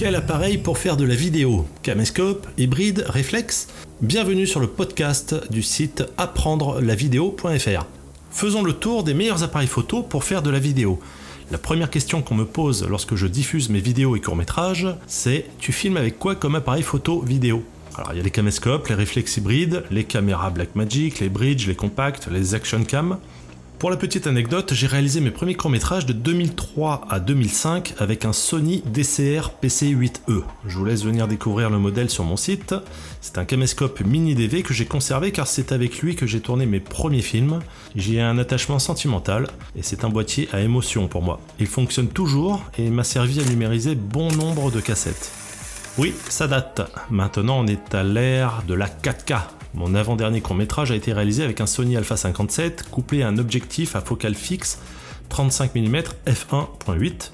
Quel 0.00 0.14
appareil 0.14 0.56
pour 0.56 0.78
faire 0.78 0.96
de 0.96 1.04
la 1.04 1.14
vidéo 1.14 1.66
Caméscope, 1.82 2.46
hybride, 2.56 3.04
réflexe 3.06 3.68
Bienvenue 4.00 4.46
sur 4.46 4.58
le 4.58 4.66
podcast 4.66 5.34
du 5.50 5.62
site 5.62 6.04
apprendre-la-vidéo.fr. 6.16 7.84
Faisons 8.30 8.62
le 8.62 8.72
tour 8.72 9.04
des 9.04 9.12
meilleurs 9.12 9.42
appareils 9.42 9.68
photo 9.68 10.02
pour 10.02 10.24
faire 10.24 10.40
de 10.40 10.48
la 10.48 10.58
vidéo. 10.58 10.98
La 11.50 11.58
première 11.58 11.90
question 11.90 12.22
qu'on 12.22 12.34
me 12.34 12.46
pose 12.46 12.88
lorsque 12.88 13.14
je 13.14 13.26
diffuse 13.26 13.68
mes 13.68 13.80
vidéos 13.80 14.16
et 14.16 14.22
courts-métrages, 14.22 14.88
c'est 15.06 15.44
tu 15.58 15.70
filmes 15.70 15.98
avec 15.98 16.18
quoi 16.18 16.34
comme 16.34 16.54
appareil 16.54 16.82
photo 16.82 17.20
vidéo? 17.20 17.62
Alors 17.94 18.14
il 18.14 18.16
y 18.16 18.20
a 18.20 18.22
les 18.22 18.30
caméscopes, 18.30 18.88
les 18.88 18.94
réflexes 18.94 19.36
hybrides, 19.36 19.84
les 19.90 20.04
caméras 20.04 20.48
Blackmagic, 20.48 21.20
les 21.20 21.28
bridge, 21.28 21.66
les 21.66 21.74
compacts, 21.74 22.26
les 22.32 22.54
action 22.54 22.84
cam. 22.84 23.18
Pour 23.80 23.88
la 23.88 23.96
petite 23.96 24.26
anecdote, 24.26 24.74
j'ai 24.74 24.86
réalisé 24.86 25.22
mes 25.22 25.30
premiers 25.30 25.54
courts-métrages 25.54 26.04
de 26.04 26.12
2003 26.12 27.06
à 27.08 27.18
2005 27.18 27.94
avec 27.98 28.26
un 28.26 28.34
Sony 28.34 28.82
DCR 28.84 29.52
PC8E. 29.62 30.42
Je 30.66 30.76
vous 30.76 30.84
laisse 30.84 31.02
venir 31.02 31.26
découvrir 31.26 31.70
le 31.70 31.78
modèle 31.78 32.10
sur 32.10 32.22
mon 32.24 32.36
site. 32.36 32.74
C'est 33.22 33.38
un 33.38 33.46
caméscope 33.46 34.02
mini 34.02 34.34
DV 34.34 34.62
que 34.62 34.74
j'ai 34.74 34.84
conservé 34.84 35.32
car 35.32 35.46
c'est 35.46 35.72
avec 35.72 36.00
lui 36.00 36.14
que 36.14 36.26
j'ai 36.26 36.40
tourné 36.40 36.66
mes 36.66 36.78
premiers 36.78 37.22
films. 37.22 37.60
J'y 37.96 38.16
ai 38.16 38.20
un 38.20 38.36
attachement 38.36 38.78
sentimental 38.78 39.46
et 39.74 39.82
c'est 39.82 40.04
un 40.04 40.10
boîtier 40.10 40.50
à 40.52 40.60
émotion 40.60 41.08
pour 41.08 41.22
moi. 41.22 41.40
Il 41.58 41.66
fonctionne 41.66 42.08
toujours 42.08 42.62
et 42.76 42.90
m'a 42.90 43.02
servi 43.02 43.40
à 43.40 43.44
numériser 43.44 43.94
bon 43.94 44.30
nombre 44.32 44.70
de 44.70 44.80
cassettes. 44.80 45.32
Oui, 45.96 46.12
ça 46.28 46.48
date. 46.48 46.82
Maintenant 47.08 47.60
on 47.60 47.66
est 47.66 47.94
à 47.94 48.02
l'ère 48.02 48.62
de 48.68 48.74
la 48.74 48.88
4K 48.88 49.38
mon 49.74 49.94
avant-dernier 49.94 50.40
court-métrage 50.40 50.90
a 50.90 50.96
été 50.96 51.12
réalisé 51.12 51.44
avec 51.44 51.60
un 51.60 51.66
Sony 51.66 51.96
Alpha 51.96 52.16
57 52.16 52.90
couplé 52.90 53.22
à 53.22 53.28
un 53.28 53.38
objectif 53.38 53.94
à 53.94 54.00
focale 54.00 54.34
fixe 54.34 54.78
35 55.28 55.74
mm 55.74 56.02
f1.8. 56.26 57.30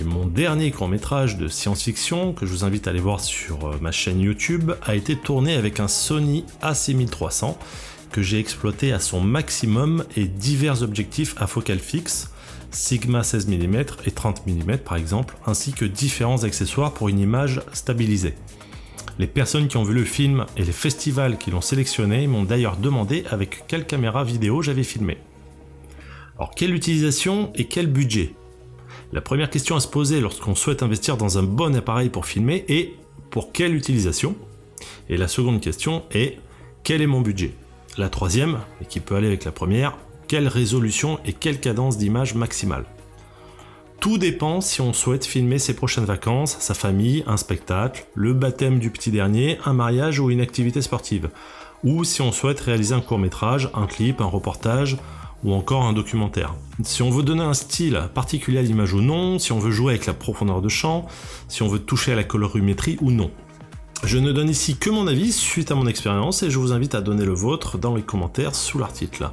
Et 0.00 0.04
mon 0.04 0.26
dernier 0.26 0.70
court-métrage 0.70 1.36
de 1.36 1.48
science-fiction, 1.48 2.32
que 2.32 2.46
je 2.46 2.52
vous 2.52 2.64
invite 2.64 2.86
à 2.86 2.90
aller 2.90 3.00
voir 3.00 3.20
sur 3.20 3.66
euh, 3.66 3.76
ma 3.80 3.92
chaîne 3.92 4.20
YouTube, 4.20 4.72
a 4.82 4.94
été 4.94 5.16
tourné 5.16 5.54
avec 5.54 5.80
un 5.80 5.88
Sony 5.88 6.44
A6300 6.62 7.56
que 8.10 8.22
j'ai 8.22 8.38
exploité 8.38 8.92
à 8.92 9.00
son 9.00 9.20
maximum 9.20 10.04
et 10.16 10.26
divers 10.26 10.82
objectifs 10.82 11.34
à 11.38 11.46
focale 11.46 11.78
fixe, 11.78 12.30
Sigma 12.70 13.22
16 13.22 13.48
mm 13.48 13.84
et 14.06 14.10
30 14.12 14.46
mm 14.46 14.78
par 14.78 14.96
exemple, 14.96 15.36
ainsi 15.46 15.72
que 15.72 15.84
différents 15.84 16.44
accessoires 16.44 16.92
pour 16.92 17.08
une 17.08 17.18
image 17.18 17.60
stabilisée. 17.72 18.34
Les 19.22 19.28
personnes 19.28 19.68
qui 19.68 19.76
ont 19.76 19.84
vu 19.84 19.94
le 19.94 20.02
film 20.02 20.46
et 20.56 20.64
les 20.64 20.72
festivals 20.72 21.38
qui 21.38 21.52
l'ont 21.52 21.60
sélectionné 21.60 22.26
m'ont 22.26 22.42
d'ailleurs 22.42 22.76
demandé 22.76 23.22
avec 23.30 23.62
quelle 23.68 23.86
caméra 23.86 24.24
vidéo 24.24 24.62
j'avais 24.62 24.82
filmé. 24.82 25.16
Alors 26.36 26.50
quelle 26.56 26.74
utilisation 26.74 27.52
et 27.54 27.68
quel 27.68 27.86
budget? 27.86 28.34
La 29.12 29.20
première 29.20 29.48
question 29.48 29.76
à 29.76 29.80
se 29.80 29.86
poser 29.86 30.20
lorsqu'on 30.20 30.56
souhaite 30.56 30.82
investir 30.82 31.16
dans 31.16 31.38
un 31.38 31.44
bon 31.44 31.76
appareil 31.76 32.08
pour 32.08 32.26
filmer 32.26 32.64
est 32.66 32.94
pour 33.30 33.52
quelle 33.52 33.76
utilisation? 33.76 34.34
Et 35.08 35.16
la 35.16 35.28
seconde 35.28 35.60
question 35.60 36.02
est 36.10 36.40
quel 36.82 37.00
est 37.00 37.06
mon 37.06 37.20
budget? 37.20 37.54
La 37.98 38.08
troisième, 38.08 38.58
et 38.80 38.86
qui 38.86 38.98
peut 38.98 39.14
aller 39.14 39.28
avec 39.28 39.44
la 39.44 39.52
première, 39.52 39.96
quelle 40.26 40.48
résolution 40.48 41.20
et 41.24 41.32
quelle 41.32 41.60
cadence 41.60 41.96
d'image 41.96 42.34
maximale? 42.34 42.86
Tout 44.02 44.18
dépend 44.18 44.60
si 44.60 44.80
on 44.80 44.92
souhaite 44.92 45.24
filmer 45.24 45.60
ses 45.60 45.76
prochaines 45.76 46.04
vacances, 46.04 46.56
sa 46.58 46.74
famille, 46.74 47.22
un 47.28 47.36
spectacle, 47.36 48.04
le 48.16 48.32
baptême 48.32 48.80
du 48.80 48.90
petit 48.90 49.12
dernier, 49.12 49.58
un 49.64 49.74
mariage 49.74 50.18
ou 50.18 50.28
une 50.28 50.40
activité 50.40 50.82
sportive. 50.82 51.30
Ou 51.84 52.02
si 52.02 52.20
on 52.20 52.32
souhaite 52.32 52.58
réaliser 52.58 52.96
un 52.96 53.00
court 53.00 53.20
métrage, 53.20 53.70
un 53.74 53.86
clip, 53.86 54.20
un 54.20 54.24
reportage 54.24 54.96
ou 55.44 55.52
encore 55.52 55.84
un 55.84 55.92
documentaire. 55.92 56.56
Si 56.82 57.00
on 57.02 57.10
veut 57.10 57.22
donner 57.22 57.44
un 57.44 57.54
style 57.54 58.08
particulier 58.12 58.58
à 58.58 58.62
l'image 58.62 58.92
ou 58.92 59.00
non, 59.00 59.38
si 59.38 59.52
on 59.52 59.60
veut 59.60 59.70
jouer 59.70 59.92
avec 59.92 60.06
la 60.06 60.14
profondeur 60.14 60.62
de 60.62 60.68
champ, 60.68 61.06
si 61.46 61.62
on 61.62 61.68
veut 61.68 61.78
toucher 61.78 62.10
à 62.10 62.16
la 62.16 62.24
colorimétrie 62.24 62.98
ou 63.02 63.12
non. 63.12 63.30
Je 64.02 64.18
ne 64.18 64.32
donne 64.32 64.50
ici 64.50 64.78
que 64.78 64.90
mon 64.90 65.06
avis 65.06 65.30
suite 65.30 65.70
à 65.70 65.76
mon 65.76 65.86
expérience 65.86 66.42
et 66.42 66.50
je 66.50 66.58
vous 66.58 66.72
invite 66.72 66.96
à 66.96 67.02
donner 67.02 67.24
le 67.24 67.34
vôtre 67.34 67.78
dans 67.78 67.94
les 67.94 68.02
commentaires 68.02 68.56
sous 68.56 68.80
l'article. 68.80 69.30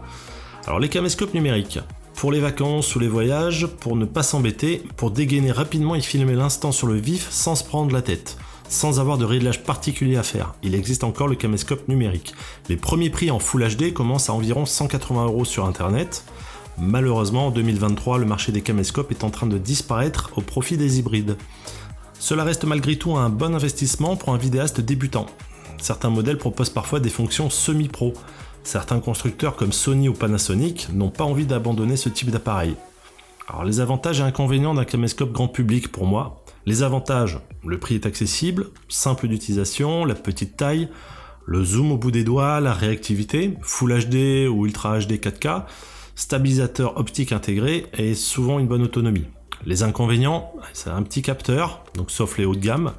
Alors 0.67 0.79
les 0.79 0.89
caméscopes 0.89 1.33
numériques 1.33 1.79
pour 2.19 2.33
les 2.33 2.41
vacances 2.41 2.97
ou 2.97 2.99
les 2.99 3.07
voyages, 3.07 3.65
pour 3.65 3.95
ne 3.95 4.03
pas 4.03 4.23
s'embêter, 4.23 4.83
pour 4.97 5.09
dégainer 5.09 5.53
rapidement 5.53 5.95
et 5.95 6.01
filmer 6.01 6.35
l'instant 6.35 6.73
sur 6.73 6.85
le 6.85 6.95
vif 6.95 7.29
sans 7.31 7.55
se 7.55 7.63
prendre 7.63 7.93
la 7.93 8.01
tête, 8.01 8.35
sans 8.67 8.99
avoir 8.99 9.17
de 9.17 9.23
réglage 9.23 9.63
particulier 9.63 10.17
à 10.17 10.23
faire. 10.23 10.53
Il 10.61 10.75
existe 10.75 11.05
encore 11.05 11.29
le 11.29 11.37
caméscope 11.37 11.87
numérique. 11.87 12.33
Les 12.67 12.75
premiers 12.75 13.09
prix 13.09 13.31
en 13.31 13.39
Full 13.39 13.65
HD 13.65 13.93
commencent 13.93 14.29
à 14.29 14.33
environ 14.33 14.65
180 14.65 15.27
euros 15.27 15.45
sur 15.45 15.65
internet. 15.65 16.25
Malheureusement, 16.77 17.47
en 17.47 17.51
2023, 17.51 18.17
le 18.17 18.25
marché 18.25 18.51
des 18.51 18.61
caméscopes 18.61 19.11
est 19.11 19.23
en 19.23 19.29
train 19.29 19.47
de 19.47 19.57
disparaître 19.57 20.31
au 20.35 20.41
profit 20.41 20.75
des 20.75 20.99
hybrides. 20.99 21.37
Cela 22.19 22.43
reste 22.43 22.65
malgré 22.65 22.97
tout 22.97 23.15
un 23.15 23.29
bon 23.29 23.55
investissement 23.55 24.17
pour 24.17 24.33
un 24.33 24.37
vidéaste 24.37 24.81
débutant. 24.81 25.27
Certains 25.77 26.09
modèles 26.09 26.37
proposent 26.37 26.69
parfois 26.69 26.99
des 26.99 27.09
fonctions 27.09 27.49
semi-pro, 27.49 28.13
Certains 28.63 28.99
constructeurs 28.99 29.55
comme 29.55 29.71
Sony 29.71 30.09
ou 30.09 30.13
Panasonic 30.13 30.89
n'ont 30.93 31.09
pas 31.09 31.23
envie 31.23 31.45
d'abandonner 31.45 31.97
ce 31.97 32.09
type 32.09 32.31
d'appareil. 32.31 32.75
Alors 33.47 33.63
les 33.63 33.79
avantages 33.79 34.19
et 34.19 34.23
inconvénients 34.23 34.75
d'un 34.75 34.85
caméscope 34.85 35.31
grand 35.31 35.47
public 35.47 35.91
pour 35.91 36.05
moi. 36.05 36.43
Les 36.65 36.83
avantages, 36.83 37.39
le 37.65 37.79
prix 37.79 37.95
est 37.95 38.05
accessible, 38.05 38.67
simple 38.89 39.27
d'utilisation, 39.27 40.05
la 40.05 40.13
petite 40.13 40.55
taille, 40.55 40.89
le 41.45 41.63
zoom 41.63 41.91
au 41.91 41.97
bout 41.97 42.11
des 42.11 42.23
doigts, 42.23 42.59
la 42.59 42.73
réactivité, 42.73 43.57
Full 43.61 44.05
HD 44.05 44.47
ou 44.47 44.67
Ultra 44.67 44.99
HD 44.99 45.13
4K, 45.13 45.63
stabilisateur 46.15 46.97
optique 46.97 47.31
intégré 47.31 47.87
et 47.97 48.13
souvent 48.13 48.59
une 48.59 48.67
bonne 48.67 48.83
autonomie. 48.83 49.25
Les 49.65 49.81
inconvénients, 49.81 50.53
c'est 50.73 50.91
un 50.91 51.01
petit 51.01 51.23
capteur, 51.23 51.83
donc 51.95 52.11
sauf 52.11 52.37
les 52.37 52.45
hauts 52.45 52.55
de 52.55 52.59
gamme, 52.59 52.93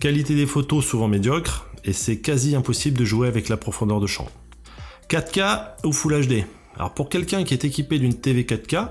qualité 0.00 0.34
des 0.34 0.46
photos 0.46 0.84
souvent 0.84 1.08
médiocre, 1.08 1.66
et 1.84 1.92
c'est 1.92 2.20
quasi 2.20 2.56
impossible 2.56 2.96
de 2.96 3.04
jouer 3.04 3.28
avec 3.28 3.50
la 3.50 3.58
profondeur 3.58 4.00
de 4.00 4.06
champ. 4.06 4.28
4K 5.10 5.84
ou 5.84 5.92
Full 5.92 6.26
HD 6.26 6.44
Alors 6.76 6.94
pour 6.94 7.08
quelqu'un 7.08 7.44
qui 7.44 7.54
est 7.54 7.64
équipé 7.64 7.98
d'une 7.98 8.14
TV 8.14 8.44
4K, 8.44 8.88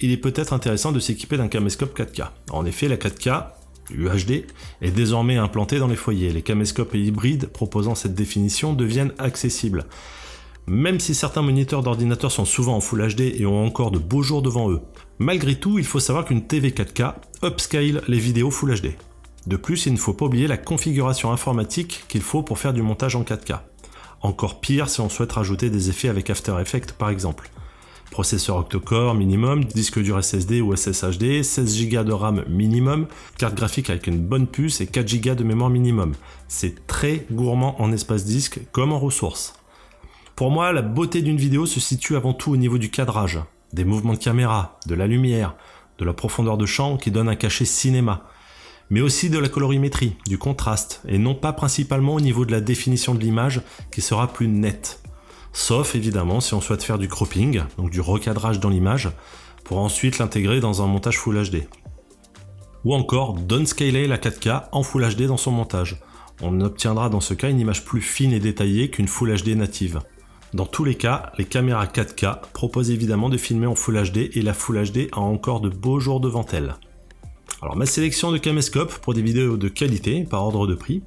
il 0.00 0.10
est 0.10 0.18
peut-être 0.18 0.52
intéressant 0.52 0.92
de 0.92 1.00
s'équiper 1.00 1.36
d'un 1.38 1.48
caméscope 1.48 1.98
4K. 1.98 2.28
En 2.50 2.66
effet, 2.66 2.88
la 2.88 2.96
4K, 2.96 3.46
UHD, 3.90 4.44
est 4.82 4.90
désormais 4.90 5.36
implantée 5.36 5.78
dans 5.78 5.86
les 5.86 5.96
foyers. 5.96 6.32
Les 6.32 6.42
caméscopes 6.42 6.94
hybrides 6.94 7.46
proposant 7.46 7.94
cette 7.94 8.14
définition 8.14 8.74
deviennent 8.74 9.12
accessibles. 9.18 9.86
Même 10.66 11.00
si 11.00 11.14
certains 11.14 11.42
moniteurs 11.42 11.82
d'ordinateur 11.82 12.32
sont 12.32 12.44
souvent 12.44 12.76
en 12.76 12.80
Full 12.80 13.14
HD 13.14 13.20
et 13.40 13.46
ont 13.46 13.64
encore 13.64 13.92
de 13.92 13.98
beaux 13.98 14.22
jours 14.22 14.42
devant 14.42 14.70
eux. 14.70 14.80
Malgré 15.18 15.54
tout, 15.54 15.78
il 15.78 15.86
faut 15.86 16.00
savoir 16.00 16.24
qu'une 16.24 16.46
TV 16.46 16.70
4K 16.70 17.14
upscale 17.44 18.02
les 18.08 18.18
vidéos 18.18 18.50
Full 18.50 18.74
HD. 18.80 18.88
De 19.46 19.56
plus, 19.56 19.86
il 19.86 19.92
ne 19.92 19.98
faut 19.98 20.12
pas 20.12 20.26
oublier 20.26 20.48
la 20.48 20.56
configuration 20.56 21.30
informatique 21.30 22.04
qu'il 22.08 22.20
faut 22.20 22.42
pour 22.42 22.58
faire 22.58 22.72
du 22.72 22.82
montage 22.82 23.14
en 23.14 23.22
4K. 23.22 23.60
Encore 24.26 24.58
pire 24.58 24.88
si 24.88 25.00
on 25.00 25.08
souhaite 25.08 25.30
rajouter 25.30 25.70
des 25.70 25.88
effets 25.88 26.08
avec 26.08 26.30
After 26.30 26.56
Effects 26.60 26.90
par 26.90 27.10
exemple. 27.10 27.48
Processeur 28.10 28.56
octa-core 28.56 29.14
minimum, 29.14 29.62
disque 29.62 30.02
dur 30.02 30.20
SSD 30.20 30.60
ou 30.60 30.74
SSHD, 30.74 31.44
16 31.44 31.88
Go 31.88 32.02
de 32.02 32.12
RAM 32.12 32.44
minimum, 32.48 33.06
carte 33.38 33.54
graphique 33.54 33.88
avec 33.88 34.08
une 34.08 34.18
bonne 34.18 34.48
puce 34.48 34.80
et 34.80 34.88
4 34.88 35.20
Go 35.20 35.34
de 35.36 35.44
mémoire 35.44 35.70
minimum. 35.70 36.14
C'est 36.48 36.88
très 36.88 37.24
gourmand 37.30 37.80
en 37.80 37.92
espace 37.92 38.24
disque 38.24 38.58
comme 38.72 38.90
en 38.90 38.98
ressources. 38.98 39.54
Pour 40.34 40.50
moi, 40.50 40.72
la 40.72 40.82
beauté 40.82 41.22
d'une 41.22 41.36
vidéo 41.36 41.64
se 41.64 41.78
situe 41.78 42.16
avant 42.16 42.34
tout 42.34 42.50
au 42.50 42.56
niveau 42.56 42.78
du 42.78 42.90
cadrage, 42.90 43.38
des 43.74 43.84
mouvements 43.84 44.14
de 44.14 44.18
caméra, 44.18 44.80
de 44.86 44.96
la 44.96 45.06
lumière, 45.06 45.54
de 46.00 46.04
la 46.04 46.12
profondeur 46.12 46.56
de 46.56 46.66
champ 46.66 46.96
qui 46.96 47.12
donne 47.12 47.28
un 47.28 47.36
cachet 47.36 47.64
cinéma 47.64 48.24
mais 48.90 49.00
aussi 49.00 49.30
de 49.30 49.38
la 49.38 49.48
colorimétrie, 49.48 50.16
du 50.26 50.38
contraste, 50.38 51.02
et 51.08 51.18
non 51.18 51.34
pas 51.34 51.52
principalement 51.52 52.14
au 52.14 52.20
niveau 52.20 52.44
de 52.44 52.52
la 52.52 52.60
définition 52.60 53.14
de 53.14 53.20
l'image 53.20 53.62
qui 53.90 54.00
sera 54.00 54.32
plus 54.32 54.48
nette. 54.48 55.00
Sauf 55.52 55.94
évidemment 55.94 56.40
si 56.40 56.54
on 56.54 56.60
souhaite 56.60 56.82
faire 56.82 56.98
du 56.98 57.08
cropping, 57.08 57.62
donc 57.78 57.90
du 57.90 58.00
recadrage 58.00 58.60
dans 58.60 58.68
l'image, 58.68 59.10
pour 59.64 59.78
ensuite 59.78 60.18
l'intégrer 60.18 60.60
dans 60.60 60.82
un 60.82 60.86
montage 60.86 61.18
Full 61.18 61.50
HD. 61.50 61.66
Ou 62.84 62.94
encore 62.94 63.34
downscaler 63.34 64.06
la 64.06 64.18
4K 64.18 64.64
en 64.70 64.82
Full 64.82 65.14
HD 65.14 65.22
dans 65.22 65.36
son 65.36 65.50
montage. 65.50 66.00
On 66.42 66.60
obtiendra 66.60 67.08
dans 67.08 67.20
ce 67.20 67.34
cas 67.34 67.50
une 67.50 67.58
image 67.58 67.84
plus 67.84 68.02
fine 68.02 68.32
et 68.32 68.38
détaillée 68.38 68.90
qu'une 68.90 69.08
Full 69.08 69.34
HD 69.42 69.56
native. 69.56 70.00
Dans 70.54 70.66
tous 70.66 70.84
les 70.84 70.94
cas, 70.94 71.32
les 71.38 71.44
caméras 71.44 71.86
4K 71.86 72.40
proposent 72.52 72.90
évidemment 72.90 73.28
de 73.28 73.38
filmer 73.38 73.66
en 73.66 73.74
Full 73.74 74.10
HD 74.10 74.30
et 74.34 74.42
la 74.42 74.54
Full 74.54 74.90
HD 74.90 75.08
a 75.12 75.20
encore 75.20 75.60
de 75.60 75.68
beaux 75.68 75.98
jours 75.98 76.20
devant 76.20 76.46
elle. 76.52 76.76
Alors 77.62 77.76
ma 77.76 77.86
sélection 77.86 78.32
de 78.32 78.38
caméscopes 78.38 78.98
pour 78.98 79.14
des 79.14 79.22
vidéos 79.22 79.56
de 79.56 79.68
qualité 79.68 80.24
par 80.24 80.42
ordre 80.42 80.66
de 80.66 80.74
prix. 80.74 81.02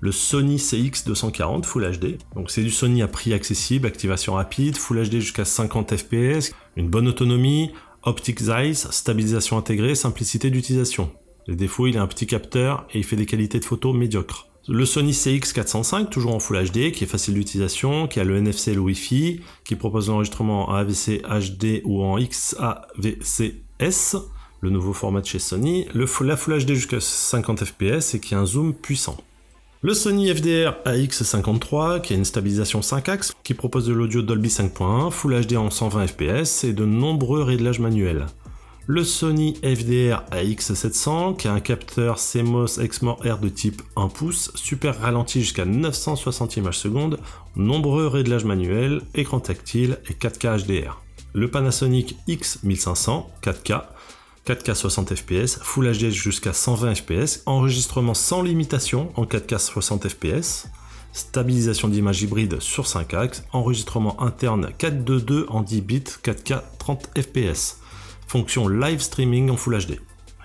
Le 0.00 0.12
Sony 0.12 0.56
CX240 0.56 1.64
Full 1.64 1.98
HD. 1.98 2.18
Donc 2.34 2.50
c'est 2.50 2.62
du 2.62 2.70
Sony 2.70 3.02
à 3.02 3.08
prix 3.08 3.32
accessible, 3.32 3.86
activation 3.86 4.34
rapide, 4.34 4.76
Full 4.76 5.08
HD 5.08 5.20
jusqu'à 5.20 5.44
50 5.44 5.96
fps, 5.96 6.52
une 6.76 6.88
bonne 6.88 7.08
autonomie, 7.08 7.70
optic 8.02 8.40
Zeiss, 8.40 8.90
stabilisation 8.90 9.56
intégrée, 9.58 9.94
simplicité 9.94 10.50
d'utilisation. 10.50 11.12
Les 11.46 11.56
défauts, 11.56 11.86
il 11.86 11.98
a 11.98 12.02
un 12.02 12.06
petit 12.06 12.26
capteur 12.26 12.86
et 12.92 12.98
il 12.98 13.04
fait 13.04 13.16
des 13.16 13.26
qualités 13.26 13.60
de 13.60 13.64
photo 13.64 13.92
médiocres. 13.92 14.48
Le 14.66 14.86
Sony 14.86 15.12
CX405, 15.12 16.08
toujours 16.08 16.34
en 16.34 16.38
Full 16.38 16.64
HD, 16.64 16.90
qui 16.90 17.04
est 17.04 17.06
facile 17.06 17.34
d'utilisation, 17.34 18.08
qui 18.08 18.18
a 18.18 18.24
le 18.24 18.38
NFC 18.38 18.72
et 18.72 18.74
le 18.74 18.80
Wi-Fi, 18.80 19.42
qui 19.64 19.76
propose 19.76 20.08
l'enregistrement 20.08 20.70
en 20.70 20.74
AVC 20.74 21.20
HD 21.20 21.82
ou 21.84 22.02
en 22.02 22.16
XAVCS, 22.18 24.16
le 24.64 24.70
nouveau 24.70 24.94
format 24.94 25.20
de 25.20 25.26
chez 25.26 25.38
Sony, 25.38 25.86
le, 25.92 26.06
la 26.22 26.36
Full 26.38 26.64
HD 26.64 26.72
jusqu'à 26.72 26.98
50 26.98 27.64
fps 27.66 28.14
et 28.14 28.20
qui 28.20 28.34
a 28.34 28.40
un 28.40 28.46
zoom 28.46 28.72
puissant. 28.72 29.18
Le 29.82 29.92
Sony 29.92 30.34
FDR 30.34 30.76
AX53 30.86 32.00
qui 32.00 32.14
a 32.14 32.16
une 32.16 32.24
stabilisation 32.24 32.80
5 32.80 33.10
axes, 33.10 33.34
qui 33.44 33.52
propose 33.52 33.86
de 33.86 33.92
l'audio 33.92 34.22
Dolby 34.22 34.48
5.1, 34.48 35.10
Full 35.10 35.38
HD 35.44 35.56
en 35.58 35.68
120 35.68 36.06
fps 36.06 36.64
et 36.64 36.72
de 36.72 36.86
nombreux 36.86 37.42
réglages 37.42 37.78
manuels. 37.78 38.24
Le 38.86 39.04
Sony 39.04 39.54
FDR 39.62 40.24
AX700 40.30 41.36
qui 41.36 41.46
a 41.46 41.52
un 41.52 41.60
capteur 41.60 42.16
CMOS 42.16 42.80
Exmor 42.80 43.20
R 43.22 43.38
de 43.38 43.50
type 43.50 43.82
1 43.96 44.08
pouce, 44.08 44.50
super 44.54 44.98
ralenti 44.98 45.40
jusqu'à 45.40 45.66
960 45.66 46.56
images 46.56 46.78
secondes, 46.78 47.18
nombreux 47.54 48.06
réglages 48.06 48.46
manuels, 48.46 49.02
écran 49.14 49.40
tactile 49.40 49.98
et 50.08 50.14
4K 50.14 50.64
HDR. 50.64 51.02
Le 51.34 51.50
Panasonic 51.50 52.16
X1500 52.28 53.24
4K 53.42 53.82
4K 54.46 54.74
60 54.74 55.14
fps, 55.14 55.58
Full 55.62 55.90
HD 55.90 56.10
jusqu'à 56.10 56.52
120 56.52 56.96
fps, 56.96 57.42
enregistrement 57.46 58.12
sans 58.12 58.42
limitation 58.42 59.10
en 59.16 59.24
4K 59.24 59.58
60 59.58 60.08
fps, 60.08 60.66
stabilisation 61.14 61.88
d'image 61.88 62.20
hybride 62.20 62.60
sur 62.60 62.86
5 62.86 63.14
axes, 63.14 63.44
enregistrement 63.52 64.20
interne 64.20 64.68
4.2.2 64.78 65.46
en 65.48 65.62
10 65.62 65.80
bits, 65.80 66.04
4K 66.22 66.60
30 66.78 67.10
fps, 67.16 67.78
fonction 68.26 68.68
live 68.68 69.00
streaming 69.00 69.48
en 69.48 69.56
Full 69.56 69.78
HD. 69.78 70.00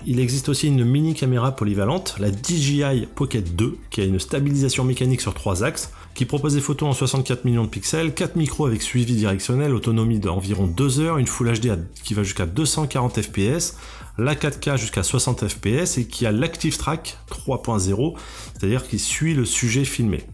Il 0.06 0.22
existe 0.22 0.48
aussi 0.48 0.68
une 0.68 0.86
mini 0.86 1.13
caméra 1.13 1.54
polyvalente, 1.54 2.16
la 2.19 2.31
DJI 2.31 3.06
Pocket 3.16 3.54
2, 3.54 3.78
qui 3.90 4.00
a 4.00 4.06
une 4.06 4.19
stabilisation 4.19 4.86
mécanique 4.86 5.19
sur 5.19 5.34
3 5.34 5.66
axes, 5.66 5.92
qui 6.19 6.25
propose 6.25 6.56
des 6.56 6.60
photos 6.60 6.89
en 6.89 6.92
64 6.92 7.45
millions 7.45 7.63
de 7.63 7.69
pixels, 7.69 8.13
4 8.13 8.36
micros 8.36 8.66
avec 8.66 8.81
suivi 8.81 9.16
directionnel, 9.16 9.74
autonomie 9.74 10.19
d'environ 10.19 10.68
2 10.68 11.00
heures, 11.00 11.18
une 11.18 11.27
Full 11.27 11.50
HD 11.57 11.80
qui 12.04 12.13
va 12.13 12.24
jusqu'à 12.24 12.45
240 12.45 13.21
fps, 13.21 13.77
la 14.18 14.36
4K 14.36 14.75
jusqu'à 14.75 15.01
60 15.01 15.48
fps 15.48 15.98
et 15.98 16.07
qui 16.07 16.25
a 16.25 16.33
l'Active 16.33 16.75
Track 16.75 17.18
3.0, 17.30 18.18
c'est-à-dire 18.51 18.86
qui 18.86 19.00
suit 19.00 19.33
le 19.33 19.45
sujet 19.45 19.86
filmé. 19.86 20.25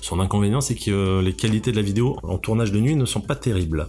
Son 0.00 0.18
inconvénient, 0.18 0.60
c'est 0.60 0.74
que 0.74 1.20
les 1.20 1.34
qualités 1.34 1.70
de 1.70 1.76
la 1.76 1.82
vidéo 1.82 2.16
en 2.24 2.38
tournage 2.38 2.72
de 2.72 2.80
nuit 2.80 2.96
ne 2.96 3.04
sont 3.04 3.20
pas 3.20 3.36
terribles. 3.36 3.86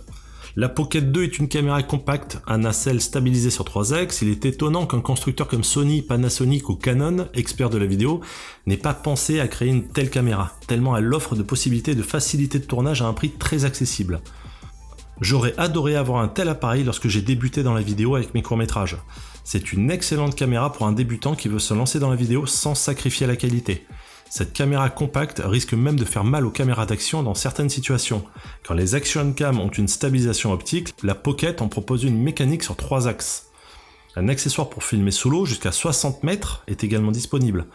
La 0.60 0.70
Pocket 0.70 1.12
2 1.12 1.24
est 1.24 1.38
une 1.38 1.50
caméra 1.50 1.84
compacte, 1.84 2.40
un 2.48 2.58
nacelle 2.58 3.00
stabilisé 3.00 3.52
sur 3.52 3.64
3 3.64 3.94
axes. 3.94 4.24
Il 4.24 4.30
est 4.30 4.44
étonnant 4.44 4.88
qu'un 4.88 5.02
constructeur 5.02 5.48
comme 5.48 5.64
Sony, 5.64 6.02
Panasonic 6.02 6.68
ou 6.70 6.76
Canon, 6.76 7.28
expert 7.36 7.70
de 7.70 7.78
la 7.78 7.86
vidéo, 7.86 8.22
n'ait 8.66 8.76
pas 8.76 8.96
pensé 8.96 9.40
à 9.40 9.48
créer 9.48 9.70
une 9.70 9.88
telle 9.88 10.10
caméra, 10.10 10.58
tellement 10.66 10.98
elle 10.98 11.14
offre 11.14 11.36
de 11.36 11.44
possibilités 11.44 11.94
de 11.94 12.02
facilité 12.02 12.58
de 12.58 12.64
tournage 12.66 13.04
à 13.04 13.06
un 13.06 13.14
prix 13.14 13.30
très 13.30 13.66
accessible. 13.66 14.20
J'aurais 15.22 15.54
adoré 15.60 15.96
avoir 15.96 16.24
un 16.24 16.28
tel 16.28 16.50
appareil 16.50 16.84
lorsque 16.84 17.08
j'ai 17.08 17.22
débuté 17.22 17.62
dans 17.62 17.76
la 17.76 17.82
vidéo 17.82 18.16
avec 18.16 18.34
mes 18.34 18.42
courts-métrages. 18.42 18.98
C'est 19.44 19.74
une 19.74 19.92
excellente 19.92 20.34
caméra 20.34 20.72
pour 20.74 20.88
un 20.88 20.92
débutant 20.92 21.36
qui 21.36 21.50
veut 21.50 21.60
se 21.60 21.76
lancer 21.76 22.00
dans 22.00 22.10
la 22.10 22.16
vidéo 22.16 22.48
sans 22.48 22.74
sacrifier 22.74 23.28
la 23.28 23.36
qualité. 23.36 23.86
Cette 24.30 24.54
caméra 24.54 24.90
compacte 24.90 25.42
risque 25.44 25.74
même 25.74 25.98
de 25.98 26.06
faire 26.06 26.24
mal 26.24 26.46
aux 26.46 26.52
caméras 26.52 26.86
d'action 26.86 27.24
dans 27.24 27.36
certaines 27.36 27.70
situations. 27.70 28.24
Quand 28.66 28.74
les 28.74 28.96
action 28.96 29.34
cam 29.34 29.60
ont 29.60 29.70
une 29.70 29.88
stabilisation 29.88 30.52
optique, 30.52 30.94
la 31.04 31.16
Pocket 31.16 31.62
en 31.62 31.68
propose 31.68 32.04
une 32.04 32.22
mécanique 32.22 32.64
sur 32.64 32.76
trois 32.76 33.08
axes. 33.08 33.48
Un 34.16 34.30
accessoire 34.30 34.70
pour 34.70 34.84
filmer 34.84 35.12
sous 35.12 35.30
l'eau 35.30 35.46
jusqu'à 35.46 35.72
60 35.72 36.24
mètres 36.24 36.64
est 36.68 36.84
également 36.84 37.12
disponible. 37.12 37.68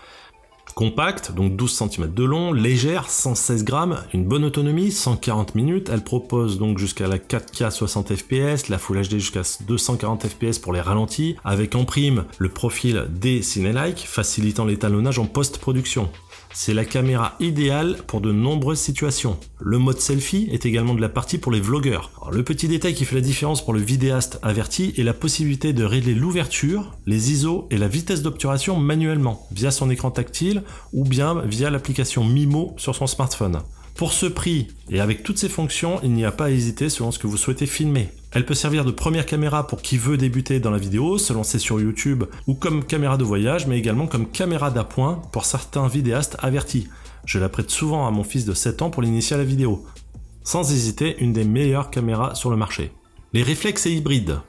Compacte, 0.75 1.33
donc 1.33 1.55
12 1.55 1.71
cm 1.71 2.15
de 2.15 2.25
long, 2.25 2.53
légère, 2.53 3.11
116 3.11 3.65
grammes, 3.65 4.03
une 4.15 4.25
bonne 4.25 4.45
autonomie, 4.45 4.91
140 4.91 5.55
minutes. 5.55 5.91
Elle 5.93 6.03
propose 6.03 6.59
donc 6.59 6.79
jusqu'à 6.79 7.07
la 7.07 7.19
4K 7.19 7.71
60 7.71 8.17
fps, 8.17 8.69
la 8.69 8.79
Full 8.79 9.03
HD 9.03 9.19
jusqu'à 9.19 9.43
240 9.67 10.27
fps 10.27 10.59
pour 10.59 10.73
les 10.73 10.81
ralentis, 10.81 11.37
avec 11.45 11.75
en 11.75 11.85
prime 11.85 12.25
le 12.39 12.49
profil 12.49 13.07
des 13.11 13.43
Cinelike, 13.43 13.99
facilitant 13.99 14.65
l'étalonnage 14.65 15.19
en 15.19 15.27
post-production. 15.27 16.11
C'est 16.55 16.75
la 16.75 16.85
caméra 16.85 17.35
idéale 17.41 17.97
pour 18.07 18.21
de 18.21 18.31
nombreuses 18.31 18.79
situations. 18.79 19.39
Le 19.59 19.79
mode 19.79 20.01
selfie 20.01 20.49
est 20.53 20.67
également 20.67 20.95
de 20.95 21.01
la 21.01 21.09
partie 21.09 21.39
pour 21.39 21.51
les 21.51 21.61
vlogueurs. 21.61 22.11
le 22.31 22.43
petit 22.43 22.69
détail 22.69 22.95
qui 22.95 23.05
fait 23.05 23.15
la 23.15 23.21
différence 23.23 23.65
pour 23.65 23.73
le 23.73 23.81
vidéaste 23.81 24.39
averti 24.43 24.93
est 24.99 25.03
la 25.03 25.15
possibilité 25.15 25.73
de 25.73 25.85
régler 25.85 26.15
l'ouverture, 26.15 26.93
les 27.07 27.33
ISO 27.33 27.67
et 27.71 27.79
la 27.79 27.89
vitesse 27.89 28.23
d'obturation 28.23 28.77
manuellement 28.77 29.47
via 29.51 29.71
son 29.71 29.89
écran 29.91 30.11
tactile 30.11 30.63
ou 30.93 31.05
bien 31.05 31.41
via 31.47 31.71
l'application 31.71 32.25
Mimo 32.25 32.75
sur 32.77 32.95
son 32.95 33.07
smartphone. 33.07 33.61
Pour 33.95 34.13
ce 34.13 34.27
prix 34.27 34.69
et 34.91 35.01
avec 35.01 35.23
toutes 35.23 35.39
ces 35.39 35.49
fonctions, 35.49 36.01
il 36.03 36.13
n'y 36.13 36.25
a 36.25 36.33
pas 36.33 36.47
à 36.47 36.51
hésiter 36.51 36.91
selon 36.91 37.13
ce 37.13 37.19
que 37.19 37.27
vous 37.27 37.37
souhaitez 37.37 37.67
filmer. 37.67 38.09
Elle 38.35 38.47
peut 38.47 38.55
servir 38.55 38.87
de 38.87 38.91
première 38.91 39.27
caméra 39.27 39.67
pour 39.67 39.83
qui 39.83 39.99
veut 39.99 40.17
débuter 40.17 40.59
dans 40.59 40.71
la 40.71 40.79
vidéo, 40.79 41.19
se 41.19 41.35
lancer 41.35 41.59
sur 41.59 41.81
YouTube 41.81 42.25
ou 42.47 42.55
comme 42.55 42.83
caméra 42.83 43.19
de 43.19 43.25
voyage, 43.25 43.67
mais 43.67 43.79
également 43.79 44.07
comme 44.07 44.27
caméra 44.27 44.71
d'appoint 44.71 45.21
pour 45.33 45.45
certains 45.45 45.87
vidéastes 45.87 46.39
avertis. 46.41 46.89
Je 47.27 47.39
la 47.39 47.51
prête 47.51 47.71
souvent 47.71 48.07
à 48.07 48.11
mon 48.11 48.25
fils 48.25 48.47
de 48.47 48.55
7 48.55 48.81
ans 48.81 48.91
pour 48.91 49.03
l'initier 49.03 49.35
à 49.35 49.39
la 49.39 49.45
vidéo. 49.45 49.85
Sans 50.45 50.73
hésiter, 50.73 51.17
une 51.19 51.35
des 51.35 51.45
meilleures 51.45 51.91
caméras 51.91 52.35
sur 52.35 52.51
le 52.51 52.57
marché. 52.57 52.91
Les 53.35 53.43
réflexes 53.43 53.85
et 53.87 53.93
hybrides. 53.93 54.41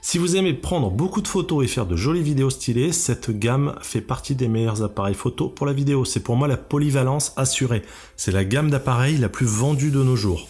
Si 0.00 0.18
vous 0.18 0.36
aimez 0.36 0.54
prendre 0.54 0.92
beaucoup 0.92 1.20
de 1.20 1.26
photos 1.26 1.64
et 1.64 1.68
faire 1.68 1.84
de 1.84 1.96
jolies 1.96 2.22
vidéos 2.22 2.50
stylées, 2.50 2.92
cette 2.92 3.36
gamme 3.36 3.74
fait 3.82 4.00
partie 4.00 4.36
des 4.36 4.46
meilleurs 4.46 4.84
appareils 4.84 5.14
photo 5.14 5.48
pour 5.48 5.66
la 5.66 5.72
vidéo. 5.72 6.04
C'est 6.04 6.20
pour 6.20 6.36
moi 6.36 6.46
la 6.46 6.56
polyvalence 6.56 7.32
assurée. 7.36 7.82
C'est 8.16 8.30
la 8.30 8.44
gamme 8.44 8.70
d'appareils 8.70 9.18
la 9.18 9.28
plus 9.28 9.46
vendue 9.46 9.90
de 9.90 10.04
nos 10.04 10.14
jours. 10.14 10.46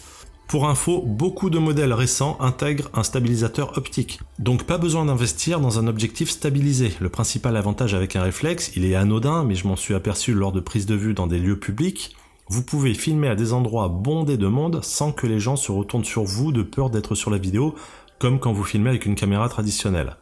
Pour 0.47 0.69
info, 0.69 1.03
beaucoup 1.05 1.49
de 1.49 1.59
modèles 1.59 1.91
récents 1.91 2.37
intègrent 2.39 2.89
un 2.93 3.03
stabilisateur 3.03 3.77
optique. 3.77 4.21
Donc 4.39 4.63
pas 4.63 4.77
besoin 4.77 5.03
d'investir 5.03 5.59
dans 5.59 5.77
un 5.77 5.87
objectif 5.87 6.29
stabilisé. 6.29 6.93
Le 7.01 7.09
principal 7.09 7.57
avantage 7.57 7.93
avec 7.93 8.15
un 8.15 8.23
réflexe, 8.23 8.71
il 8.77 8.85
est 8.85 8.95
anodin, 8.95 9.43
mais 9.43 9.55
je 9.55 9.67
m'en 9.67 9.75
suis 9.75 9.93
aperçu 9.93 10.33
lors 10.33 10.53
de 10.53 10.61
prises 10.61 10.85
de 10.85 10.95
vue 10.95 11.13
dans 11.13 11.27
des 11.27 11.37
lieux 11.37 11.59
publics. 11.59 12.15
Vous 12.47 12.63
pouvez 12.63 12.93
filmer 12.93 13.27
à 13.27 13.35
des 13.35 13.51
endroits 13.51 13.89
bondés 13.89 14.37
de 14.37 14.47
monde 14.47 14.79
sans 14.83 15.11
que 15.11 15.27
les 15.27 15.41
gens 15.41 15.57
se 15.57 15.73
retournent 15.73 16.05
sur 16.05 16.23
vous 16.23 16.53
de 16.53 16.63
peur 16.63 16.89
d'être 16.89 17.13
sur 17.13 17.29
la 17.29 17.37
vidéo 17.37 17.75
comme 18.17 18.39
quand 18.39 18.53
vous 18.53 18.63
filmez 18.63 18.89
avec 18.89 19.05
une 19.05 19.15
caméra 19.15 19.49
traditionnelle. 19.49 20.15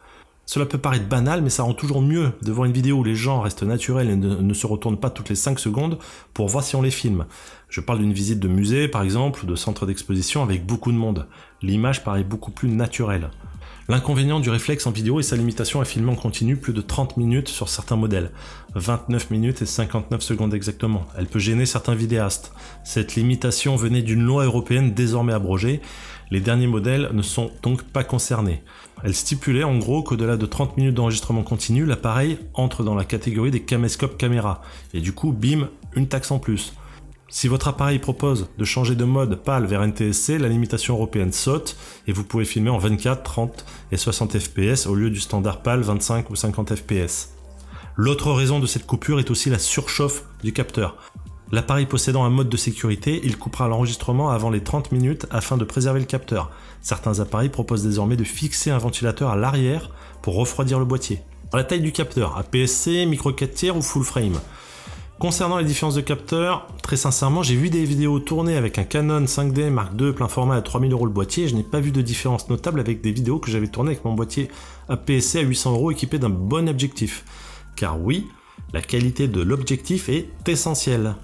Cela 0.45 0.65
peut 0.65 0.77
paraître 0.77 1.07
banal, 1.07 1.42
mais 1.42 1.50
ça 1.50 1.63
rend 1.63 1.74
toujours 1.74 2.01
mieux 2.01 2.31
de 2.42 2.51
voir 2.51 2.65
une 2.65 2.74
vidéo 2.74 2.97
où 2.97 3.03
les 3.03 3.15
gens 3.15 3.42
restent 3.42 3.63
naturels 3.63 4.09
et 4.09 4.15
ne, 4.15 4.53
se 4.53 4.68
retournent 4.68 5.00
pas 5.00 5.09
toutes 5.09 5.30
les 5.30 5.36
5 5.36 5.59
secondes 5.59 5.97
pour 6.33 6.47
voir 6.47 6.63
si 6.63 6.75
on 6.75 6.81
les 6.81 6.92
filme. 6.92 7.25
Je 7.69 7.81
parle 7.81 8.00
d'une 8.00 8.13
visite 8.13 8.39
de 8.39 8.47
musée, 8.47 8.88
par 8.88 9.01
exemple, 9.01 9.44
ou 9.44 9.47
de 9.47 9.56
centre 9.56 9.86
d'exposition 9.86 10.44
avec 10.44 10.65
beaucoup 10.65 10.92
de 10.92 10.97
monde. 10.97 11.27
L'image 11.62 12.03
paraît 12.03 12.24
beaucoup 12.24 12.51
plus 12.51 12.69
naturelle. 12.69 13.31
L'inconvénient 13.88 14.39
du 14.39 14.50
réflexe 14.50 14.88
en 14.88 14.92
vidéo 14.92 15.19
est 15.19 15.24
sa 15.24 15.36
limitation 15.36 15.80
à 15.80 15.86
filmer 15.86 16.12
en 16.12 16.15
continu 16.15 16.57
plus 16.57 16.74
de 16.74 16.81
30 16.81 17.18
minutes 17.18 17.49
sur 17.49 17.69
certains 17.69 17.95
modèles. 17.95 18.31
29 18.73 19.30
minutes 19.30 19.61
et 19.61 19.68
59 19.68 20.21
secondes 20.21 20.56
exactement. 20.56 21.06
Elle 21.18 21.28
peut 21.28 21.37
gêner 21.37 21.68
certains 21.68 21.94
vidéastes. 21.94 22.52
Cette 22.83 23.16
limitation 23.16 23.75
venait 23.75 24.02
d'une 24.02 24.23
loi 24.23 24.45
européenne 24.45 24.94
désormais 24.95 25.33
abrogée 25.33 25.81
les 26.31 26.39
derniers 26.39 26.67
modèles 26.67 27.09
ne 27.13 27.21
sont 27.21 27.51
donc 27.61 27.83
pas 27.83 28.03
concernés. 28.03 28.63
Elle 29.03 29.13
stipulait 29.13 29.63
en 29.63 29.77
gros 29.77 30.03
qu'au-delà 30.03 30.37
de 30.37 30.45
30 30.45 30.77
minutes 30.77 30.95
d'enregistrement 30.95 31.44
continu, 31.44 31.85
l'appareil 31.85 32.39
entre 32.53 32.83
dans 32.83 32.95
la 32.95 33.05
catégorie 33.05 33.51
des 33.51 33.63
caméscopes 33.63 34.17
caméra, 34.17 34.61
et 34.94 35.01
du 35.01 35.13
coup, 35.13 35.31
bim, 35.31 35.69
une 35.95 36.07
taxe 36.07 36.31
en 36.31 36.39
plus. 36.39 36.73
Si 37.27 37.47
votre 37.47 37.67
appareil 37.67 37.99
propose 37.99 38.49
de 38.57 38.63
changer 38.63 38.95
de 38.95 39.03
mode 39.03 39.35
PAL 39.44 39.65
vers 39.65 39.85
NTSC, 39.85 40.37
la 40.39 40.47
limitation 40.47 40.94
européenne 40.94 41.31
saute 41.31 41.75
et 42.07 42.13
vous 42.13 42.23
pouvez 42.23 42.45
filmer 42.45 42.69
en 42.69 42.77
24, 42.77 43.23
30 43.23 43.65
et 43.91 43.97
60 43.97 44.37
fps 44.39 44.85
au 44.85 44.95
lieu 44.95 45.09
du 45.09 45.19
standard 45.19 45.61
PAL 45.61 45.81
25 45.81 46.29
ou 46.29 46.35
50 46.35 46.75
fps. 46.75 47.29
L'autre 47.97 48.31
raison 48.31 48.59
de 48.59 48.67
cette 48.67 48.85
coupure 48.85 49.19
est 49.19 49.31
aussi 49.31 49.49
la 49.49 49.59
surchauffe 49.59 50.23
du 50.44 50.53
capteur. 50.53 50.97
L'appareil 51.52 51.85
possédant 51.85 52.23
un 52.23 52.30
mode 52.30 52.49
de 52.49 52.57
sécurité, 52.57 53.21
il 53.23 53.37
coupera 53.37 53.68
l'enregistrement 53.68 54.31
avant 54.31 54.49
les 54.49 54.61
30 54.61 54.92
minutes 54.92 55.28
afin 55.30 55.57
de 55.57 55.64
préserver 55.64 55.99
le 55.99 56.06
capteur. 56.06 56.52
Certains 56.81 57.19
appareils 57.19 57.49
proposent 57.49 57.83
désormais 57.83 58.16
de 58.16 58.23
fixer 58.23 58.71
un 58.71 58.80
ventilateur 58.80 59.30
à 59.30 59.35
l'arrière 59.35 59.92
pour 60.21 60.35
refroidir 60.35 60.80
le 60.80 60.85
boîtier. 60.85 61.21
La 61.54 61.64
taille 61.64 61.81
du 61.81 61.92
capteur, 61.92 62.37
APS-C, 62.37 63.06
micro 63.06 63.31
4 63.31 63.54
tiers 63.54 63.78
ou 63.78 63.81
full 63.81 64.04
frame. 64.04 64.40
Concernant 65.19 65.57
les 65.57 65.64
différences 65.64 65.95
de 65.95 66.02
capteurs, 66.02 66.68
très 66.83 66.97
sincèrement, 66.97 67.42
j'ai 67.42 67.56
vu 67.56 67.69
des 67.69 67.85
vidéos 67.85 68.19
tournées 68.19 68.57
avec 68.57 68.78
un 68.78 68.83
Canon 68.83 69.23
5D 69.23 69.69
Mark 69.69 69.94
II 69.97 70.11
plein 70.11 70.28
format 70.28 70.56
à 70.56 70.61
3000 70.61 70.92
euros 70.92 71.06
le 71.06 71.11
boîtier 71.11 71.45
et 71.45 71.47
je 71.47 71.56
n'ai 71.56 71.64
pas 71.64 71.80
vu 71.80 71.92
de 71.92 72.02
différence 72.02 72.49
notable 72.49 72.81
avec 72.81 73.02
des 73.02 73.11
vidéos 73.11 73.40
que 73.40 73.49
j'avais 73.49 73.68
tournées 73.68 73.92
avec 73.92 74.04
mon 74.04 74.14
boîtier 74.14 74.49
APS-C 74.90 75.40
à 75.40 75.44
800 75.44 75.71
euros 75.73 75.92
équipé 75.92 76.19
d'un 76.19 76.30
bon 76.30 76.68
objectif. 76.68 77.23
Car 77.78 78.02
oui, 78.02 78.28
la 78.73 78.81
qualité 78.81 79.30
de 79.30 79.42
l'objectif 79.42 80.09
est 80.09 80.28
essentielle. 80.49 81.16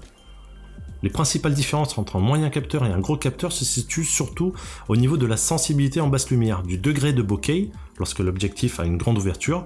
Les 1.02 1.10
principales 1.10 1.54
différences 1.54 1.98
entre 1.98 2.16
un 2.16 2.20
moyen 2.20 2.48
capteur 2.48 2.84
et 2.84 2.92
un 2.92 3.00
gros 3.00 3.16
capteur 3.16 3.50
se 3.52 3.64
situent 3.64 4.04
surtout 4.04 4.52
au 4.88 4.96
niveau 4.96 5.16
de 5.16 5.26
la 5.26 5.36
sensibilité 5.36 6.00
en 6.00 6.08
basse 6.08 6.30
lumière, 6.30 6.62
du 6.62 6.78
degré 6.78 7.12
de 7.12 7.22
bokeh, 7.22 7.70
lorsque 7.98 8.20
l'objectif 8.20 8.78
a 8.78 8.84
une 8.84 8.98
grande 8.98 9.18
ouverture, 9.18 9.64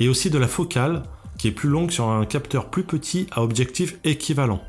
et 0.00 0.08
aussi 0.08 0.30
de 0.30 0.38
la 0.38 0.48
focale, 0.48 1.02
qui 1.36 1.48
est 1.48 1.52
plus 1.52 1.68
longue 1.68 1.90
sur 1.90 2.08
un 2.08 2.24
capteur 2.24 2.70
plus 2.70 2.84
petit 2.84 3.26
à 3.30 3.42
objectif 3.42 3.98
équivalent. 4.04 4.62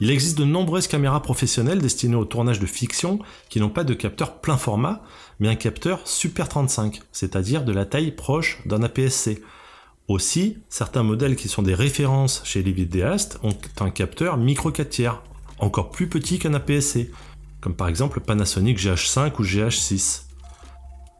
Il 0.00 0.10
existe 0.10 0.36
de 0.36 0.44
nombreuses 0.44 0.88
caméras 0.88 1.22
professionnelles 1.22 1.80
destinées 1.80 2.16
au 2.16 2.24
tournage 2.24 2.58
de 2.58 2.66
fiction 2.66 3.20
qui 3.48 3.60
n'ont 3.60 3.70
pas 3.70 3.84
de 3.84 3.94
capteur 3.94 4.40
plein 4.40 4.56
format, 4.56 5.02
mais 5.38 5.48
un 5.48 5.54
capteur 5.54 6.00
Super 6.08 6.48
35, 6.48 7.00
c'est-à-dire 7.12 7.64
de 7.64 7.72
la 7.72 7.86
taille 7.86 8.10
proche 8.10 8.58
d'un 8.66 8.82
APS-C. 8.82 9.42
Aussi, 10.08 10.58
certains 10.68 11.04
modèles 11.04 11.36
qui 11.36 11.48
sont 11.48 11.62
des 11.62 11.74
références 11.74 12.42
chez 12.44 12.64
les 12.64 12.72
vidéastes 12.72 13.38
ont 13.44 13.56
un 13.78 13.90
capteur 13.90 14.38
micro 14.38 14.72
4 14.72 14.88
tiers, 14.88 15.22
encore 15.62 15.90
plus 15.90 16.08
petit 16.08 16.38
qu'un 16.38 16.54
APS-C, 16.54 17.10
comme 17.60 17.74
par 17.74 17.88
exemple 17.88 18.18
le 18.18 18.24
Panasonic 18.24 18.78
GH5 18.78 19.32
ou 19.38 19.44
GH6. 19.44 20.22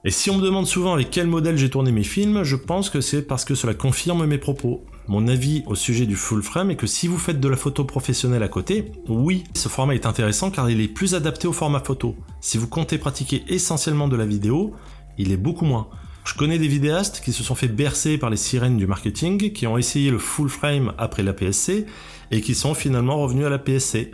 Et 0.05 0.11
si 0.11 0.31
on 0.31 0.39
me 0.39 0.43
demande 0.43 0.67
souvent 0.67 0.95
avec 0.95 1.11
quel 1.11 1.29
modèle 1.29 1.57
j'ai 1.57 1.71
tourné 1.71 1.93
mes 1.93 2.03
films, 2.03 2.43
je 2.43 2.57
pense 2.57 2.91
que 2.91 3.01
c'est 3.01 3.23
parce 3.23 3.45
que 3.45 3.55
cela 3.55 3.73
confirme 3.73 4.27
mes 4.27 4.39
propos. 4.39 4.85
Mon 5.07 5.29
avis 5.29 5.63
au 5.67 5.77
sujet 5.77 6.07
du 6.07 6.17
full 6.17 6.43
frame 6.43 6.73
est 6.73 6.77
que 6.77 6.89
si 6.89 7.07
vous 7.07 7.19
faites 7.19 7.39
de 7.39 7.49
la 7.49 7.57
photo 7.57 7.85
professionnelle 7.85 8.43
à 8.43 8.49
côté, 8.49 8.91
oui, 9.09 9.45
ce 9.55 9.69
format 9.69 9.95
est 9.95 10.07
intéressant 10.07 10.51
car 10.51 10.69
il 10.69 10.81
est 10.81 10.89
plus 10.89 11.15
adapté 11.15 11.47
au 11.47 11.53
format 11.53 11.81
photo. 11.81 12.17
Si 12.41 12.59
vous 12.59 12.67
comptez 12.67 12.99
pratiquer 12.99 13.45
essentiellement 13.47 14.09
de 14.09 14.17
la 14.17 14.27
vidéo, 14.27 14.75
il 15.19 15.31
est 15.31 15.37
beaucoup 15.37 15.65
moins. 15.65 15.89
Je 16.25 16.35
connais 16.35 16.59
des 16.59 16.69
vidéastes 16.69 17.21
qui 17.25 17.33
se 17.33 17.43
sont 17.43 17.57
fait 17.57 17.69
bercer 17.69 18.17
par 18.17 18.31
les 18.31 18.37
sirènes 18.37 18.77
du 18.77 18.87
marketing, 18.87 19.53
qui 19.53 19.67
ont 19.67 19.77
essayé 19.79 20.11
le 20.11 20.19
full 20.19 20.49
frame 20.49 20.93
après 20.99 21.23
l'APS-C 21.23 21.87
et 22.31 22.41
qui 22.41 22.55
sont 22.55 22.75
finalement 22.75 23.21
revenus 23.21 23.47
à 23.47 23.51
l'APS-C. 23.51 24.13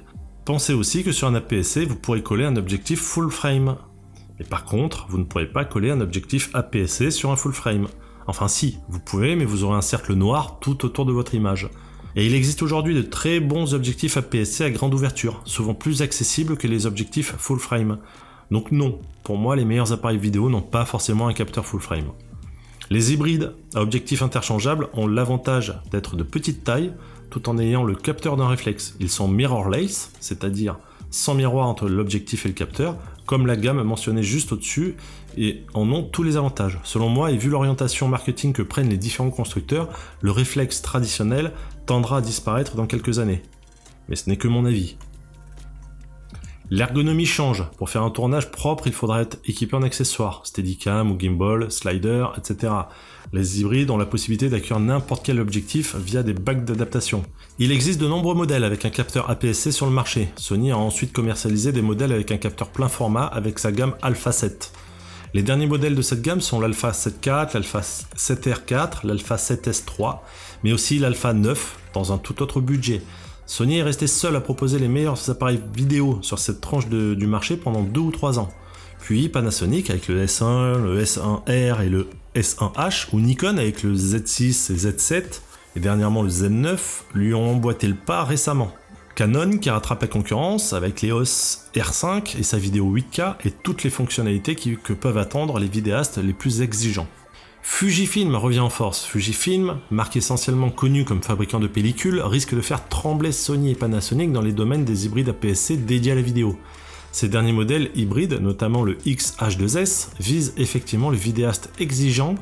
Pensez 0.49 0.73
aussi 0.73 1.05
que 1.05 1.13
sur 1.13 1.29
un 1.29 1.35
APS-C, 1.35 1.85
vous 1.85 1.97
pourrez 1.97 2.23
coller 2.23 2.47
un 2.47 2.57
objectif 2.57 3.03
full 3.03 3.31
frame. 3.31 3.77
Et 4.41 4.45
par 4.45 4.65
contre, 4.65 5.05
vous 5.11 5.19
ne 5.19 5.25
pourrez 5.25 5.47
pas 5.47 5.67
coller 5.67 5.91
un 5.91 6.01
objectif 6.01 6.49
APS-C 6.55 7.11
sur 7.11 7.31
un 7.31 7.37
full 7.37 7.53
frame. 7.53 7.87
Enfin 8.27 8.49
si, 8.49 8.79
vous 8.89 8.99
pouvez, 8.99 9.37
mais 9.37 9.45
vous 9.45 9.65
aurez 9.65 9.77
un 9.77 9.83
cercle 9.83 10.15
noir 10.15 10.59
tout 10.59 10.87
autour 10.87 11.05
de 11.05 11.13
votre 11.13 11.35
image. 11.35 11.69
Et 12.17 12.25
il 12.25 12.35
existe 12.35 12.63
aujourd'hui 12.63 12.95
de 12.95 13.03
très 13.03 13.41
bons 13.41 13.75
objectifs 13.75 14.17
APS-C 14.17 14.65
à 14.65 14.71
grande 14.71 14.95
ouverture, 14.95 15.43
souvent 15.45 15.75
plus 15.75 16.01
accessibles 16.01 16.57
que 16.57 16.67
les 16.67 16.87
objectifs 16.87 17.35
full 17.37 17.59
frame. 17.59 17.99
Donc 18.51 18.73
non, 18.73 19.01
pour 19.25 19.37
moi 19.37 19.55
les 19.55 19.67
meilleurs 19.67 19.93
appareils 19.93 20.17
vidéo 20.17 20.49
n'ont 20.49 20.63
pas 20.63 20.87
forcément 20.87 21.29
un 21.29 21.35
capteur 21.35 21.67
full 21.67 21.83
frame. 21.83 22.13
Les 22.91 23.13
hybrides 23.13 23.53
à 23.75 23.83
objectifs 23.83 24.23
interchangeables 24.23 24.89
ont 24.95 25.07
l'avantage 25.07 25.75
d'être 25.91 26.17
de 26.17 26.23
petite 26.23 26.65
taille 26.65 26.93
tout 27.31 27.49
en 27.49 27.59
ayant 27.59 27.85
le 27.85 27.95
capteur 27.95 28.37
d'un 28.37 28.49
réflexe. 28.49 28.97
Ils 29.01 29.11
sont 29.11 29.29
mirrorless, 29.29 30.11
c'est-à-dire 30.21 30.79
sans 31.11 31.35
miroir 31.35 31.67
entre 31.67 31.89
l'objectif 31.89 32.47
et 32.47 32.49
le 32.49 32.55
capteur, 32.55 32.97
comme 33.27 33.47
la 33.47 33.57
gamme 33.57 33.83
mentionnée 33.83 34.23
juste 34.23 34.53
au-dessus, 34.53 34.97
et 35.37 35.65
en 35.75 35.91
ont 35.91 36.03
tous 36.03 36.23
les 36.23 36.37
avantages. 36.37 36.81
Selon 36.85 37.09
moi, 37.09 37.31
et 37.31 37.37
vu 37.37 37.51
l'orientation 37.51 38.09
marketing 38.09 38.53
que 38.53 38.63
prennent 38.63 38.89
les 38.89 38.97
différents 38.97 39.31
constructeurs, 39.31 39.89
le 40.23 40.31
réflexe 40.31 40.83
traditionnel 40.83 41.53
tendra 41.87 42.19
à 42.19 42.21
disparaître 42.21 42.75
dans 42.75 42.87
quelques 42.87 43.19
années. 43.19 43.43
Mais 44.09 44.17
ce 44.17 44.29
n'est 44.31 44.37
que 44.39 44.49
mon 44.49 44.65
avis. 44.65 44.97
L'ergonomie 46.71 47.25
change. 47.25 47.65
Pour 47.79 47.89
faire 47.89 48.03
un 48.03 48.11
tournage 48.11 48.51
propre, 48.51 48.87
il 48.87 48.93
faudra 48.93 49.23
être 49.23 49.39
équipé 49.47 49.75
en 49.75 49.83
accessoires, 49.83 50.43
Steadicam 50.45 51.11
ou 51.11 51.19
gimbal, 51.19 51.71
slider, 51.73 52.27
etc. 52.37 52.73
Les 53.33 53.61
hybrides 53.61 53.91
ont 53.91 53.97
la 53.97 54.05
possibilité 54.05 54.51
d'accueillir 54.51 54.79
n'importe 54.79 55.25
quel 55.25 55.41
objectif 55.41 55.97
via 55.97 56.23
des 56.23 56.35
bacs 56.35 56.67
d'adaptation. 56.67 57.23
Il 57.59 57.73
existe 57.73 57.99
de 57.99 58.07
nombreux 58.07 58.35
modèles 58.35 58.65
avec 58.65 58.85
un 58.85 58.91
capteur 58.91 59.31
APS-C 59.31 59.73
sur 59.73 59.87
le 59.87 59.93
marché. 59.93 60.29
Sony 60.37 60.71
a 60.71 60.77
ensuite 60.77 61.15
commercialisé 61.15 61.73
des 61.73 61.81
modèles 61.81 62.13
avec 62.13 62.33
un 62.33 62.37
capteur 62.37 62.69
plein 62.69 62.89
format 62.89 63.25
avec 63.25 63.59
sa 63.59 63.73
gamme 63.73 63.95
Alpha 64.03 64.33
7. 64.33 64.73
Les 65.33 65.43
derniers 65.43 65.67
modèles 65.67 65.95
de 65.95 66.03
cette 66.03 66.23
gamme 66.23 66.41
sont 66.43 66.61
l'Alpha 66.61 66.93
7 66.93 67.25
IV, 67.25 67.49
l'Alpha 67.55 67.81
7R4, 67.81 69.07
l'Alpha 69.07 69.37
7S3, 69.37 70.19
mais 70.65 70.73
aussi 70.73 70.99
l'Alpha 70.99 71.33
9 71.33 71.79
dans 71.95 72.13
un 72.13 72.19
tout 72.19 72.43
autre 72.43 72.61
budget. 72.61 73.03
Sony 73.49 73.79
est 73.79 73.83
resté 73.83 74.07
seul 74.07 74.37
à 74.37 74.43
proposer 74.43 74.79
les 74.79 74.89
meilleurs 74.89 75.31
appareils 75.31 75.59
vidéo 75.75 76.19
sur 76.21 76.39
cette 76.39 76.61
tranche 76.61 76.87
du 76.87 77.27
marché 77.27 77.57
pendant 77.57 77.83
2 77.83 77.99
ou 77.99 78.11
3 78.11 78.39
ans. 78.39 78.51
Puis 79.01 79.31
Panasonic 79.31 79.89
avec 79.89 80.07
le 80.09 80.23
S1, 80.23 80.83
le 80.83 81.03
S1R 81.03 81.83
et 81.83 81.89
le 81.89 82.09
S1H, 82.35 83.07
ou 83.15 83.21
Nikon 83.21 83.57
avec 83.57 83.83
le 83.83 83.95
Z6 83.95 84.71
et 84.71 84.77
Z7, 84.77 85.23
et 85.77 85.81
dernièrement 85.81 86.23
le 86.23 86.29
Z9, 86.29 86.79
lui 87.15 87.33
ont 87.33 87.53
emboîté 87.53 87.89
le 87.89 87.95
pas 87.95 88.23
récemment. 88.23 88.71
Canon 89.15 89.57
qui 89.57 89.71
rattrape 89.71 90.03
la 90.03 90.09
concurrence 90.09 90.75
avec 90.75 91.01
l'EOS 91.01 91.71
R5 91.75 92.39
et 92.39 92.43
sa 92.43 92.59
vidéo 92.59 92.95
8K 92.95 93.37
et 93.47 93.51
toutes 93.51 93.83
les 93.83 93.91
fonctionnalités 93.91 94.57
que 94.57 94.93
peuvent 94.93 95.19
attendre 95.19 95.59
les 95.59 95.69
vidéastes 95.69 96.19
les 96.19 96.35
plus 96.35 96.61
exigeants. 96.61 97.09
Fujifilm 97.71 98.35
revient 98.35 98.59
en 98.59 98.71
force. 98.71 99.05
Fujifilm, 99.05 99.79
marque 99.93 100.17
essentiellement 100.17 100.71
connue 100.71 101.05
comme 101.05 101.23
fabricant 101.23 101.61
de 101.61 101.69
pellicules, 101.69 102.21
risque 102.23 102.55
de 102.55 102.61
faire 102.61 102.89
trembler 102.89 103.31
Sony 103.31 103.71
et 103.71 103.75
Panasonic 103.77 104.33
dans 104.33 104.41
les 104.41 104.51
domaines 104.51 104.85
des 104.85 105.07
hybrides 105.07 105.29
APS-C 105.29 105.77
dédiés 105.77 106.13
à 106.13 106.15
la 106.17 106.23
vidéo. 106.23 106.59
Ces 107.13 107.29
derniers 107.29 107.53
modèles 107.53 107.93
hybrides, 107.95 108.41
notamment 108.41 108.83
le 108.83 108.97
X-H2S, 109.05 110.09
visent 110.19 110.55
effectivement 110.57 111.11
le 111.11 111.17
vidéaste 111.17 111.71
exigeant 111.79 112.35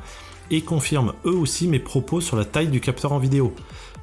et 0.51 0.63
confirment 0.63 1.13
eux 1.27 1.37
aussi 1.37 1.69
mes 1.69 1.81
propos 1.81 2.23
sur 2.23 2.37
la 2.37 2.47
taille 2.47 2.69
du 2.69 2.81
capteur 2.81 3.13
en 3.13 3.19
vidéo. 3.19 3.53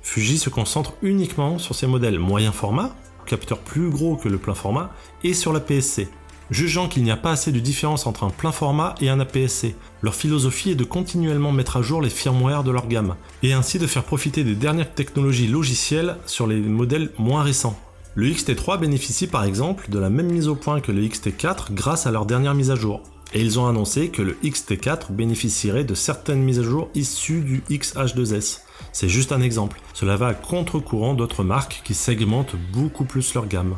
Fuji 0.03 0.37
se 0.37 0.49
concentre 0.49 0.93
uniquement 1.01 1.57
sur 1.57 1.73
ces 1.73 1.87
modèles 1.87 2.19
moyen 2.19 2.51
format, 2.51 2.93
capteur 3.25 3.57
plus 3.57 3.89
gros 3.89 4.17
que 4.17 4.29
le 4.29 4.37
plein 4.37 4.55
format, 4.55 4.91
et 5.23 5.33
sur 5.33 5.51
la 5.51 5.61
PSC 5.61 6.09
jugeant 6.49 6.87
qu'il 6.87 7.03
n'y 7.03 7.11
a 7.11 7.17
pas 7.17 7.31
assez 7.31 7.51
de 7.51 7.59
différence 7.59 8.05
entre 8.05 8.23
un 8.23 8.29
plein 8.29 8.51
format 8.51 8.95
et 9.01 9.09
un 9.09 9.19
APS-C. 9.19 9.75
Leur 10.01 10.15
philosophie 10.15 10.71
est 10.71 10.75
de 10.75 10.83
continuellement 10.83 11.51
mettre 11.51 11.77
à 11.77 11.81
jour 11.81 12.01
les 12.01 12.09
firmware 12.09 12.63
de 12.63 12.71
leur 12.71 12.87
gamme, 12.87 13.15
et 13.41 13.53
ainsi 13.53 13.79
de 13.79 13.87
faire 13.87 14.03
profiter 14.03 14.43
des 14.43 14.55
dernières 14.55 14.93
technologies 14.93 15.47
logicielles 15.47 16.17
sur 16.25 16.47
les 16.47 16.59
modèles 16.59 17.11
moins 17.17 17.43
récents. 17.43 17.79
Le 18.15 18.27
XT3 18.27 18.79
bénéficie 18.79 19.27
par 19.27 19.43
exemple 19.43 19.89
de 19.89 19.97
la 19.97 20.11
même 20.11 20.31
mise 20.31 20.47
au 20.47 20.55
point 20.55 20.81
que 20.81 20.91
le 20.91 21.01
XT4 21.01 21.73
grâce 21.73 22.05
à 22.05 22.11
leur 22.11 22.27
dernière 22.27 22.53
mise 22.53 22.69
à 22.69 22.75
jour. 22.75 23.01
Et 23.33 23.41
ils 23.41 23.59
ont 23.59 23.67
annoncé 23.67 24.09
que 24.09 24.21
le 24.21 24.37
XT4 24.43 25.11
bénéficierait 25.11 25.83
de 25.83 25.95
certaines 25.95 26.43
mises 26.43 26.59
à 26.59 26.63
jour 26.63 26.89
issues 26.93 27.41
du 27.41 27.63
XH2S. 27.71 28.59
C'est 28.91 29.09
juste 29.09 29.31
un 29.31 29.41
exemple. 29.41 29.81
Cela 29.95 30.15
va 30.15 30.27
à 30.27 30.33
contre-courant 30.35 31.15
d'autres 31.15 31.43
marques 31.43 31.81
qui 31.83 31.95
segmentent 31.95 32.55
beaucoup 32.71 33.05
plus 33.05 33.33
leur 33.33 33.47
gamme. 33.47 33.77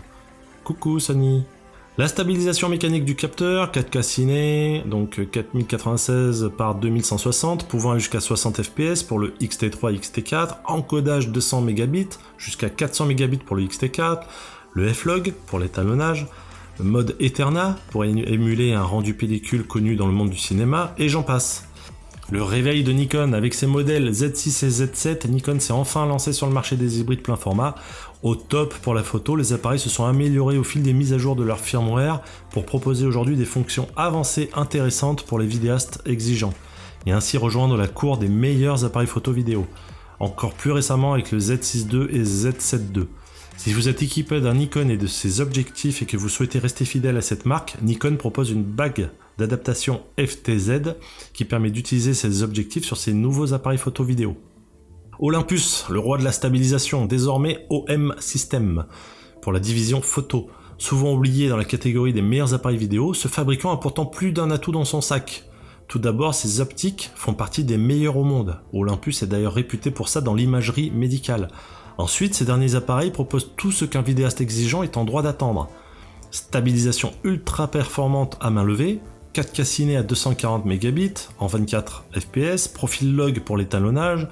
Coucou 0.66 1.00
Sony 1.00 1.46
la 1.98 2.10
stabilisation 2.10 2.68
mécanique 2.68 3.06
du 3.06 3.16
capteur, 3.16 3.72
4K 3.72 4.02
ciné, 4.02 4.84
donc 4.86 5.30
4096 5.32 6.52
par 6.58 6.76
2160, 6.76 7.70
pouvant 7.70 7.98
jusqu'à 7.98 8.20
60 8.20 8.62
fps 8.64 9.04
pour 9.04 9.18
le 9.18 9.30
XT3 9.40 9.98
XT4, 9.98 10.58
encodage 10.66 11.30
200 11.30 11.62
Mbps 11.62 12.20
jusqu'à 12.38 12.70
400 12.70 13.06
Mbps 13.06 13.44
pour 13.46 13.56
le 13.56 13.64
XT4, 13.64 14.24
le 14.74 14.92
F-Log 14.92 15.34
pour 15.48 15.60
l'étalonnage, 15.60 16.28
le 16.80 16.86
mode 16.86 17.16
Eterna 17.22 17.78
pour 17.92 18.04
émuler 18.04 18.74
un 18.74 18.84
rendu 18.84 19.14
pellicule 19.14 19.66
connu 19.66 19.96
dans 19.96 20.08
le 20.08 20.14
monde 20.14 20.30
du 20.30 20.38
cinéma, 20.38 20.94
et 20.98 21.08
j'en 21.08 21.24
passe. 21.24 21.66
Le 22.32 22.42
réveil 22.42 22.84
de 22.84 22.92
Nikon 22.92 23.34
avec 23.34 23.54
ses 23.54 23.68
modèles 23.68 24.10
Z6 24.10 24.66
et 24.66 24.70
Z7, 24.70 25.30
Nikon 25.30 25.60
s'est 25.60 25.74
enfin 25.74 26.08
lancé 26.08 26.34
sur 26.34 26.48
le 26.48 26.54
marché 26.54 26.76
des 26.76 27.00
hybrides 27.00 27.22
plein 27.22 27.36
format. 27.36 27.76
Au 28.26 28.34
top 28.36 28.74
pour 28.82 28.96
la 28.96 29.04
photo, 29.04 29.36
les 29.36 29.54
appareils 29.54 29.78
se 29.78 29.88
sont 29.88 30.06
améliorés 30.06 30.58
au 30.58 30.64
fil 30.64 30.82
des 30.82 30.94
mises 30.94 31.14
à 31.14 31.20
jour 31.20 31.36
de 31.36 31.44
leur 31.44 31.60
firmware 31.60 32.24
pour 32.50 32.66
proposer 32.66 33.06
aujourd'hui 33.06 33.36
des 33.36 33.46
fonctions 33.46 33.88
avancées 33.96 34.50
intéressantes 34.56 35.22
pour 35.22 35.38
les 35.38 35.46
vidéastes 35.46 36.02
exigeants 36.08 36.56
et 37.06 37.12
ainsi 37.12 37.38
rejoindre 37.38 37.78
la 37.78 37.88
cour 37.88 38.18
des 38.18 38.28
meilleurs 38.28 38.84
appareils 38.84 39.08
photo 39.08 39.32
vidéo. 39.32 39.68
Encore 40.20 40.56
plus 40.56 40.72
récemment 40.72 41.14
avec 41.14 41.32
le 41.32 41.38
Z6 41.38 41.94
II 41.94 42.08
et 42.10 42.24
Z7 42.24 42.98
II. 42.98 43.06
Si 43.58 43.74
vous 43.74 43.90
êtes 43.90 44.02
équipé 44.02 44.42
d'un 44.42 44.56
Nikon 44.56 44.90
et 44.90 44.98
de 44.98 45.06
ses 45.06 45.40
objectifs 45.40 46.02
et 46.02 46.08
que 46.08 46.18
vous 46.18 46.28
souhaitez 46.28 46.58
rester 46.58 46.84
fidèle 46.84 47.18
à 47.18 47.22
cette 47.22 47.46
marque, 47.46 47.76
Nikon 47.84 48.16
propose 48.16 48.50
une 48.50 48.64
bague 48.64 49.12
d'adaptation 49.38 50.02
FTZ 50.20 50.96
qui 51.34 51.46
permet 51.46 51.70
d'utiliser 51.70 52.16
ces 52.16 52.42
objectifs 52.42 52.86
sur 52.86 52.98
ces 52.98 53.14
nouveaux 53.14 53.54
appareils 53.54 53.78
photo 53.78 54.04
vidéo. 54.04 54.36
Olympus, 55.20 55.86
le 55.90 56.00
roi 56.00 56.18
de 56.18 56.24
la 56.24 56.34
stabilisation, 56.34 57.06
désormais 57.06 57.66
OM 57.70 58.14
System, 58.20 58.86
pour 59.42 59.54
la 59.54 59.60
division 59.60 60.02
photo. 60.02 60.50
Souvent 60.78 61.14
oublié 61.14 61.48
dans 61.48 61.56
la 61.56 61.64
catégorie 61.64 62.12
des 62.12 62.22
meilleurs 62.22 62.54
appareils 62.54 62.78
vidéo, 62.78 63.14
ce 63.14 63.30
fabricant 63.30 63.72
a 63.72 63.78
pourtant 63.78 64.06
plus 64.06 64.34
d'un 64.34 64.52
atout 64.52 64.74
dans 64.74 64.84
son 64.84 65.00
sac. 65.00 65.46
Tout 65.88 66.00
d'abord, 66.00 66.34
ses 66.34 66.60
optiques 66.60 67.12
font 67.16 67.34
partie 67.34 67.64
des 67.64 67.78
meilleures 67.78 68.18
au 68.18 68.26
monde. 68.26 68.60
Olympus 68.74 69.24
est 69.24 69.28
d'ailleurs 69.28 69.54
réputé 69.54 69.90
pour 69.90 70.10
ça 70.10 70.20
dans 70.20 70.34
l'imagerie 70.34 70.92
médicale. 70.92 71.48
Ensuite, 71.98 72.34
ces 72.36 72.44
derniers 72.44 72.76
appareils 72.76 73.12
proposent 73.12 73.52
tout 73.56 73.72
ce 73.72 73.86
qu'un 73.86 74.02
vidéaste 74.02 74.42
exigeant 74.42 74.84
est 74.84 74.98
en 74.98 75.06
droit 75.06 75.22
d'attendre. 75.22 75.70
Stabilisation 76.32 77.14
ultra 77.24 77.70
performante 77.70 78.36
à 78.42 78.50
main 78.50 78.66
levée, 78.66 79.00
4K 79.36 79.64
ciné 79.64 79.98
à 79.98 80.04
240 80.04 80.66
Mbps 80.66 81.30
en 81.40 81.48
24 81.48 82.06
fps, 82.14 82.68
profil 82.70 83.16
log 83.16 83.42
pour 83.42 83.58
l'étalonnage, 83.58 84.28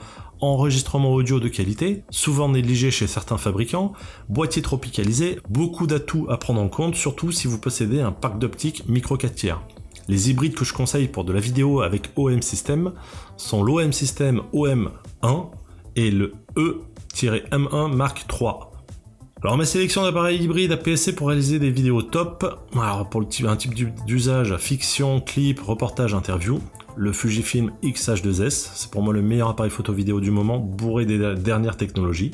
enregistrement 0.51 1.11
audio 1.13 1.39
de 1.39 1.47
qualité, 1.47 2.03
souvent 2.09 2.49
négligé 2.49 2.91
chez 2.91 3.07
certains 3.07 3.37
fabricants, 3.37 3.93
boîtier 4.29 4.61
tropicalisé, 4.61 5.39
beaucoup 5.49 5.87
d'atouts 5.87 6.27
à 6.29 6.37
prendre 6.37 6.61
en 6.61 6.69
compte, 6.69 6.95
surtout 6.95 7.31
si 7.31 7.47
vous 7.47 7.57
possédez 7.57 8.01
un 8.01 8.11
parc 8.11 8.39
d'optique 8.39 8.87
micro 8.87 9.17
4 9.17 9.35
tiers. 9.35 9.61
Les 10.07 10.29
hybrides 10.29 10.55
que 10.55 10.65
je 10.65 10.73
conseille 10.73 11.07
pour 11.07 11.23
de 11.23 11.31
la 11.31 11.39
vidéo 11.39 11.81
avec 11.81 12.09
OM 12.17 12.41
System 12.41 12.91
sont 13.37 13.63
l'OM 13.63 13.93
System 13.93 14.41
OM1 14.53 15.47
et 15.95 16.11
le 16.11 16.33
E-M1 16.57 17.95
Mark 17.95 18.25
III. 18.29 18.51
Alors 19.41 19.57
ma 19.57 19.65
sélection 19.65 20.03
d'appareils 20.03 20.41
hybrides 20.41 20.71
APS-C 20.71 21.15
pour 21.15 21.27
réaliser 21.27 21.59
des 21.59 21.69
vidéos 21.69 22.01
top. 22.01 22.65
Alors 22.75 23.09
pour 23.09 23.21
un 23.21 23.55
type 23.55 23.73
d'usage, 24.05 24.55
fiction, 24.57 25.19
clip, 25.19 25.59
reportage, 25.59 26.13
interview. 26.13 26.59
Le 26.95 27.11
Fujifilm 27.11 27.71
X-H2S, 27.81 28.69
c'est 28.75 28.91
pour 28.91 29.01
moi 29.01 29.13
le 29.13 29.21
meilleur 29.21 29.49
appareil 29.49 29.71
photo 29.71 29.93
vidéo 29.93 30.19
du 30.19 30.29
moment, 30.29 30.59
bourré 30.59 31.05
des 31.05 31.35
dernières 31.35 31.75
technologies. 31.75 32.31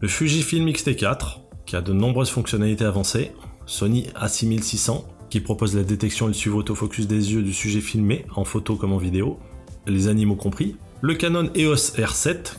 Le 0.00 0.08
Fujifilm 0.08 0.68
X-T4, 0.68 1.38
qui 1.64 1.76
a 1.76 1.80
de 1.80 1.92
nombreuses 1.92 2.28
fonctionnalités 2.28 2.84
avancées. 2.84 3.32
Sony 3.64 4.08
A6600, 4.20 5.04
qui 5.30 5.40
propose 5.40 5.74
la 5.74 5.84
détection 5.84 6.26
et 6.26 6.28
le 6.28 6.34
suivi 6.34 6.54
autofocus 6.56 7.06
des 7.06 7.32
yeux 7.32 7.42
du 7.42 7.54
sujet 7.54 7.80
filmé, 7.80 8.26
en 8.36 8.44
photo 8.44 8.76
comme 8.76 8.92
en 8.92 8.98
vidéo, 8.98 9.38
les 9.86 10.08
animaux 10.08 10.36
compris. 10.36 10.76
Le 11.00 11.14
Canon 11.14 11.50
EOS 11.56 11.96
R7, 11.96 12.56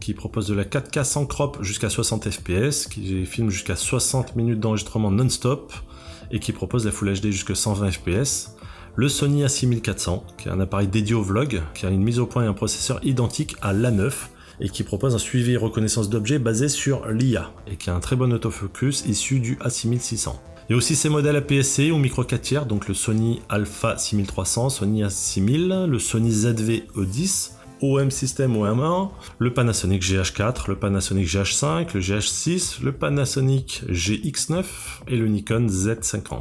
qui 0.00 0.14
propose 0.14 0.48
de 0.48 0.54
la 0.54 0.64
4K 0.64 1.04
sans 1.04 1.26
crop 1.26 1.58
jusqu'à 1.62 1.90
60 1.90 2.28
fps, 2.30 2.88
qui 2.88 3.24
filme 3.24 3.50
jusqu'à 3.50 3.76
60 3.76 4.34
minutes 4.34 4.58
d'enregistrement 4.58 5.12
non-stop 5.12 5.72
et 6.30 6.40
qui 6.40 6.52
propose 6.52 6.84
la 6.84 6.90
Full 6.90 7.12
HD 7.12 7.26
jusqu'à 7.26 7.54
120 7.54 7.90
fps. 7.92 8.56
Le 8.98 9.10
Sony 9.10 9.44
A6400, 9.44 10.22
qui 10.38 10.48
est 10.48 10.50
un 10.50 10.58
appareil 10.58 10.88
dédié 10.88 11.14
au 11.14 11.20
vlog, 11.20 11.60
qui 11.74 11.84
a 11.84 11.90
une 11.90 12.02
mise 12.02 12.18
au 12.18 12.24
point 12.24 12.44
et 12.44 12.46
un 12.46 12.54
processeur 12.54 12.98
identique 13.04 13.54
à 13.60 13.74
l'A9 13.74 14.10
et 14.58 14.70
qui 14.70 14.84
propose 14.84 15.14
un 15.14 15.18
suivi 15.18 15.52
et 15.52 15.56
reconnaissance 15.58 16.08
d'objets 16.08 16.38
basé 16.38 16.70
sur 16.70 17.06
l'IA 17.06 17.52
et 17.70 17.76
qui 17.76 17.90
a 17.90 17.94
un 17.94 18.00
très 18.00 18.16
bon 18.16 18.32
autofocus 18.32 19.04
issu 19.04 19.38
du 19.38 19.56
A6600. 19.56 20.36
Il 20.68 20.72
y 20.72 20.74
a 20.74 20.78
aussi 20.78 20.96
ces 20.96 21.10
modèles 21.10 21.36
APS-C 21.36 21.90
ou 21.90 21.98
micro 21.98 22.24
4 22.24 22.40
tiers, 22.40 22.64
donc 22.64 22.88
le 22.88 22.94
Sony 22.94 23.42
Alpha 23.50 23.98
6300, 23.98 24.70
Sony 24.70 25.02
A6000, 25.02 25.84
le 25.84 25.98
Sony 25.98 26.30
ZV-E10, 26.30 27.50
OM 27.82 28.10
System 28.10 28.56
OM1, 28.56 29.10
le 29.38 29.52
Panasonic 29.52 30.02
GH4, 30.02 30.68
le 30.68 30.76
Panasonic 30.76 31.28
GH5, 31.28 31.88
le 31.92 32.00
GH6, 32.00 32.82
le 32.82 32.92
Panasonic 32.92 33.82
GX9 33.90 34.64
et 35.08 35.16
le 35.16 35.28
Nikon 35.28 35.66
Z50. 35.66 36.40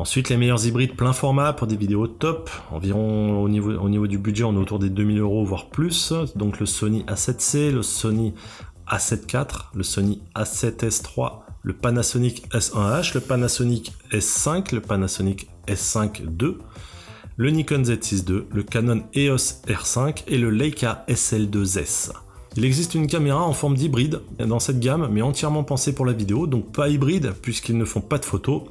Ensuite, 0.00 0.30
les 0.30 0.38
meilleurs 0.38 0.64
hybrides 0.66 0.96
plein 0.96 1.12
format 1.12 1.52
pour 1.52 1.66
des 1.66 1.76
vidéos 1.76 2.06
top. 2.06 2.48
Environ 2.70 3.42
au 3.42 3.50
niveau, 3.50 3.72
au 3.72 3.90
niveau 3.90 4.06
du 4.06 4.16
budget, 4.16 4.44
on 4.44 4.54
est 4.54 4.58
autour 4.58 4.78
des 4.78 4.88
2000 4.88 5.18
euros, 5.20 5.44
voire 5.44 5.68
plus. 5.68 6.14
Donc 6.36 6.58
le 6.58 6.64
Sony 6.64 7.04
A7C, 7.04 7.70
le 7.70 7.82
Sony 7.82 8.32
A7 8.88 9.30
IV, 9.30 9.68
le 9.74 9.82
Sony 9.82 10.22
A7S3, 10.34 11.40
le 11.62 11.74
Panasonic 11.74 12.48
S1H, 12.48 13.12
le 13.12 13.20
Panasonic 13.20 13.92
S5, 14.10 14.74
le 14.74 14.80
Panasonic 14.80 15.50
S5 15.68 16.22
II, 16.22 16.54
le 17.36 17.50
Nikon 17.50 17.82
Z6 17.82 18.26
II, 18.26 18.44
le 18.50 18.62
Canon 18.62 19.02
EOS 19.14 19.66
R5 19.68 20.22
et 20.28 20.38
le 20.38 20.48
Leica 20.48 21.04
SL2S. 21.08 22.12
Il 22.56 22.64
existe 22.64 22.96
une 22.96 23.06
caméra 23.06 23.44
en 23.44 23.52
forme 23.52 23.76
d'hybride 23.76 24.22
dans 24.38 24.58
cette 24.58 24.80
gamme, 24.80 25.08
mais 25.12 25.22
entièrement 25.22 25.62
pensée 25.62 25.94
pour 25.94 26.04
la 26.04 26.12
vidéo, 26.12 26.48
donc 26.48 26.72
pas 26.72 26.88
hybride 26.88 27.32
puisqu'ils 27.40 27.78
ne 27.78 27.84
font 27.84 28.00
pas 28.00 28.18
de 28.18 28.24
photos. 28.24 28.62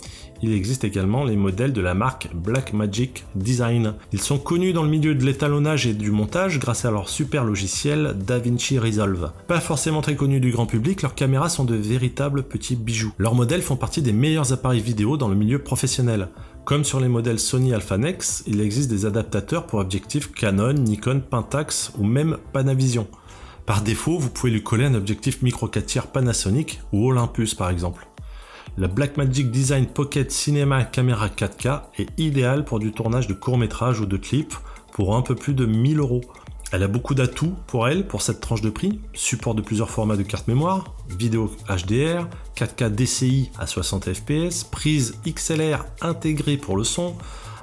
Il 0.42 0.54
existe 0.54 0.84
également 0.84 1.26
les 1.26 1.36
modèles 1.36 1.74
de 1.74 1.82
la 1.82 1.94
marque 1.94 2.30
Blackmagic 2.34 3.26
Design. 3.36 3.94
Ils 4.14 4.22
sont 4.22 4.38
connus 4.38 4.72
dans 4.72 4.84
le 4.84 4.90
milieu 4.90 5.14
de 5.14 5.26
l'étalonnage 5.26 5.86
et 5.86 5.94
du 5.94 6.12
montage 6.12 6.60
grâce 6.60 6.86
à 6.86 6.92
leur 6.92 7.10
super 7.10 7.44
logiciel 7.44 8.16
DaVinci 8.26 8.80
Resolve. 8.80 9.32
Pas 9.48 9.60
forcément 9.60 10.02
très 10.02 10.16
connus 10.16 10.40
du 10.40 10.52
grand 10.52 10.66
public, 10.66 11.02
leurs 11.02 11.16
caméras 11.16 11.50
sont 11.50 11.66
de 11.66 11.76
véritables 11.76 12.44
petits 12.44 12.78
bijoux. 12.78 13.12
Leurs 13.18 13.36
modèles 13.36 13.62
font 13.62 13.76
partie 13.76 14.02
des 14.02 14.14
meilleurs 14.14 14.54
appareils 14.54 14.82
vidéo 14.82 15.18
dans 15.18 15.28
le 15.28 15.36
milieu 15.36 15.60
professionnel. 15.60 16.30
Comme 16.64 16.86
sur 16.86 17.00
les 17.00 17.08
modèles 17.08 17.40
Sony 17.40 17.74
Alpha 17.74 17.98
Nex, 17.98 18.44
il 18.48 18.62
existe 18.62 18.90
des 18.90 19.06
adaptateurs 19.06 19.66
pour 19.66 19.80
objectifs 19.80 20.32
Canon, 20.32 20.74
Nikon, 20.74 21.22
Pentax 21.28 21.92
ou 21.98 22.06
même 22.06 22.38
Panavision. 22.54 23.08
Par 23.66 23.84
défaut, 23.84 24.18
vous 24.18 24.32
pouvez 24.32 24.52
lui 24.52 24.64
coller 24.64 24.86
un 24.86 24.96
objectif 24.96 25.44
micro 25.44 25.68
4 25.68 25.86
tiers 25.86 26.08
Panasonic 26.08 26.82
ou 26.92 27.08
Olympus 27.08 27.54
par 27.54 27.70
exemple. 27.70 28.09
La 28.78 28.88
Blackmagic 28.88 29.52
Design 29.52 29.88
Pocket 29.88 30.32
Cinema 30.32 30.86
Camera 30.86 31.28
4K 31.28 31.82
est 31.98 32.08
idéale 32.18 32.64
pour 32.64 32.80
du 32.80 32.92
tournage 32.92 33.28
de 33.28 33.34
courts 33.34 33.58
métrages 33.58 34.00
ou 34.00 34.06
de 34.06 34.18
clips 34.18 34.56
pour 34.94 35.16
un 35.16 35.22
peu 35.22 35.36
plus 35.36 35.54
de 35.54 35.66
1000 35.66 36.00
euros. 36.00 36.22
Elle 36.72 36.84
a 36.84 36.88
beaucoup 36.88 37.16
d'atouts 37.16 37.56
pour 37.68 37.88
elle, 37.88 38.08
pour 38.08 38.22
cette 38.22 38.42
tranche 38.42 38.62
de 38.62 38.70
prix. 38.70 39.02
Support 39.14 39.56
de 39.56 39.62
plusieurs 39.62 39.90
formats 39.90 40.18
de 40.18 40.24
carte 40.24 40.48
mémoire, 40.48 40.96
vidéo 41.10 41.52
HDR, 41.68 42.28
4K 42.56 42.90
DCI 42.94 43.50
à 43.58 43.66
60 43.66 44.14
fps, 44.14 44.64
prise 44.66 45.16
XLR 45.28 45.86
intégrée 46.02 46.58
pour 46.58 46.78
le 46.78 46.84
son, 46.84 47.16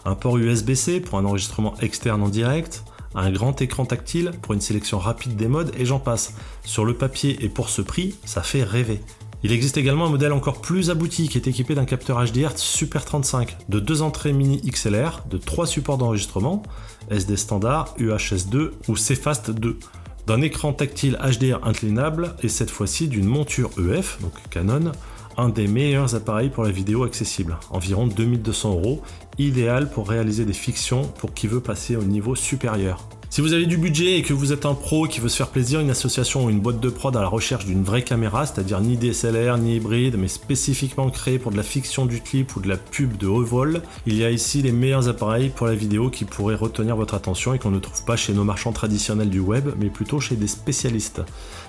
un 0.04 0.16
port 0.16 0.36
USB-C 0.36 1.00
pour 1.00 1.18
un 1.18 1.24
enregistrement 1.24 1.74
externe 1.80 2.22
en 2.22 2.28
direct, 2.28 2.84
un 3.14 3.30
grand 3.30 3.62
écran 3.62 3.86
tactile 3.86 4.32
pour 4.42 4.54
une 4.54 4.60
sélection 4.60 4.98
rapide 4.98 5.36
des 5.36 5.48
modes 5.48 5.72
et 5.78 5.86
j'en 5.86 6.00
passe. 6.00 6.34
Sur 6.64 6.84
le 6.84 6.94
papier 6.94 7.44
et 7.44 7.48
pour 7.48 7.70
ce 7.70 7.82
prix, 7.82 8.16
ça 8.24 8.42
fait 8.42 8.64
rêver. 8.64 9.00
Il 9.46 9.52
existe 9.52 9.76
également 9.76 10.06
un 10.06 10.10
modèle 10.10 10.32
encore 10.32 10.60
plus 10.60 10.90
abouti 10.90 11.28
qui 11.28 11.38
est 11.38 11.46
équipé 11.46 11.76
d'un 11.76 11.84
capteur 11.84 12.20
HDR 12.20 12.50
Super 12.56 13.04
35, 13.04 13.56
de 13.68 13.78
deux 13.78 14.02
entrées 14.02 14.32
mini 14.32 14.60
XLR, 14.60 15.22
de 15.30 15.38
trois 15.38 15.68
supports 15.68 15.98
d'enregistrement, 15.98 16.64
SD 17.12 17.36
standard, 17.36 17.94
UHS2 17.96 18.72
ou 18.88 18.94
CFast 18.94 19.52
2, 19.52 19.78
d'un 20.26 20.42
écran 20.42 20.72
tactile 20.72 21.16
HDR 21.22 21.64
inclinable 21.64 22.34
et 22.42 22.48
cette 22.48 22.70
fois-ci 22.70 23.06
d'une 23.06 23.26
monture 23.26 23.70
EF, 23.78 24.18
donc 24.20 24.32
Canon, 24.50 24.90
un 25.36 25.48
des 25.48 25.68
meilleurs 25.68 26.16
appareils 26.16 26.50
pour 26.50 26.64
la 26.64 26.72
vidéo 26.72 27.04
accessible, 27.04 27.56
environ 27.70 28.08
2200 28.08 28.70
euros, 28.70 29.00
idéal 29.38 29.88
pour 29.88 30.08
réaliser 30.08 30.44
des 30.44 30.54
fictions 30.54 31.02
pour 31.20 31.34
qui 31.34 31.46
veut 31.46 31.60
passer 31.60 31.94
au 31.94 32.02
niveau 32.02 32.34
supérieur. 32.34 33.08
Si 33.36 33.42
vous 33.42 33.52
avez 33.52 33.66
du 33.66 33.76
budget 33.76 34.16
et 34.16 34.22
que 34.22 34.32
vous 34.32 34.54
êtes 34.54 34.64
un 34.64 34.72
pro 34.72 35.06
qui 35.06 35.20
veut 35.20 35.28
se 35.28 35.36
faire 35.36 35.50
plaisir, 35.50 35.80
une 35.80 35.90
association 35.90 36.46
ou 36.46 36.48
une 36.48 36.60
boîte 36.60 36.80
de 36.80 36.88
prod 36.88 37.14
à 37.14 37.20
la 37.20 37.28
recherche 37.28 37.66
d'une 37.66 37.84
vraie 37.84 38.00
caméra, 38.00 38.46
c'est-à-dire 38.46 38.80
ni 38.80 38.96
DSLR 38.96 39.58
ni 39.58 39.76
hybride, 39.76 40.16
mais 40.16 40.26
spécifiquement 40.26 41.10
créée 41.10 41.38
pour 41.38 41.52
de 41.52 41.58
la 41.58 41.62
fiction 41.62 42.06
du 42.06 42.22
clip 42.22 42.56
ou 42.56 42.60
de 42.60 42.68
la 42.70 42.78
pub 42.78 43.18
de 43.18 43.26
haut 43.26 43.44
vol, 43.44 43.82
il 44.06 44.16
y 44.16 44.24
a 44.24 44.30
ici 44.30 44.62
les 44.62 44.72
meilleurs 44.72 45.08
appareils 45.08 45.50
pour 45.50 45.66
la 45.66 45.74
vidéo 45.74 46.08
qui 46.08 46.24
pourraient 46.24 46.54
retenir 46.54 46.96
votre 46.96 47.12
attention 47.12 47.52
et 47.52 47.58
qu'on 47.58 47.70
ne 47.70 47.78
trouve 47.78 48.06
pas 48.06 48.16
chez 48.16 48.32
nos 48.32 48.42
marchands 48.42 48.72
traditionnels 48.72 49.28
du 49.28 49.40
web, 49.40 49.68
mais 49.78 49.90
plutôt 49.90 50.18
chez 50.18 50.36
des 50.36 50.48
spécialistes. 50.48 51.20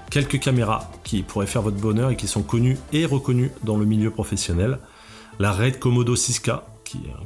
Quelques 0.10 0.40
caméras 0.40 0.90
qui 1.04 1.22
pourraient 1.22 1.48
faire 1.48 1.64
votre 1.64 1.82
bonheur 1.82 2.12
et 2.12 2.16
qui 2.16 2.28
sont 2.28 2.44
connues 2.44 2.78
et 2.94 3.06
reconnues 3.06 3.52
dans 3.66 3.76
le 3.76 3.86
milieu 3.86 4.10
professionnel. 4.10 4.80
La 5.38 5.52
Red 5.52 5.80
Komodo 5.80 6.16
6K, 6.16 6.62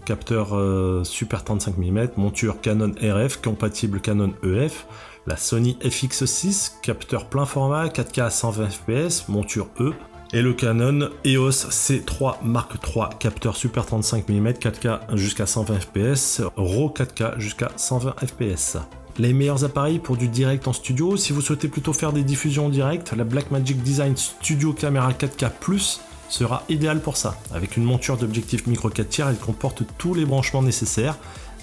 capteur 0.05 0.55
euh, 0.55 1.03
Super 1.03 1.43
35 1.43 1.77
mm, 1.77 2.07
monture 2.17 2.61
Canon 2.61 2.91
RF 3.01 3.41
compatible 3.41 3.99
Canon 3.99 4.33
EF, 4.43 4.87
la 5.27 5.37
Sony 5.37 5.77
FX6, 5.81 6.81
capteur 6.81 7.25
plein 7.25 7.45
format 7.45 7.87
4K 7.87 8.23
à 8.23 8.29
120 8.29 8.69
fps, 8.69 9.27
monture 9.27 9.67
E, 9.79 9.93
et 10.33 10.41
le 10.41 10.53
Canon 10.53 11.09
EOS 11.25 11.69
C3 11.69 12.37
Mark 12.43 12.73
III, 12.87 13.05
capteur 13.19 13.55
Super 13.55 13.85
35 13.85 14.29
mm 14.29 14.47
4K 14.49 15.17
jusqu'à 15.17 15.45
120 15.45 15.79
fps, 15.79 16.41
RAW 16.55 16.93
4K 16.95 17.39
jusqu'à 17.39 17.71
120 17.75 18.15
fps. 18.25 18.77
Les 19.17 19.33
meilleurs 19.33 19.65
appareils 19.65 19.99
pour 19.99 20.15
du 20.15 20.29
direct 20.29 20.67
en 20.67 20.73
studio, 20.73 21.17
si 21.17 21.33
vous 21.33 21.41
souhaitez 21.41 21.67
plutôt 21.67 21.91
faire 21.91 22.13
des 22.13 22.23
diffusions 22.23 22.67
en 22.67 22.69
direct, 22.69 23.11
la 23.11 23.25
Blackmagic 23.25 23.81
Design 23.83 24.15
Studio 24.15 24.71
Camera 24.71 25.11
4K 25.11 25.49
Plus 25.59 25.99
sera 26.31 26.63
idéal 26.69 27.01
pour 27.01 27.17
ça. 27.17 27.37
Avec 27.53 27.77
une 27.77 27.83
monture 27.83 28.17
d'objectif 28.17 28.65
micro 28.65 28.89
4 28.89 29.09
tiers, 29.09 29.27
elle 29.29 29.37
comporte 29.37 29.83
tous 29.97 30.13
les 30.13 30.25
branchements 30.25 30.63
nécessaires, 30.63 31.17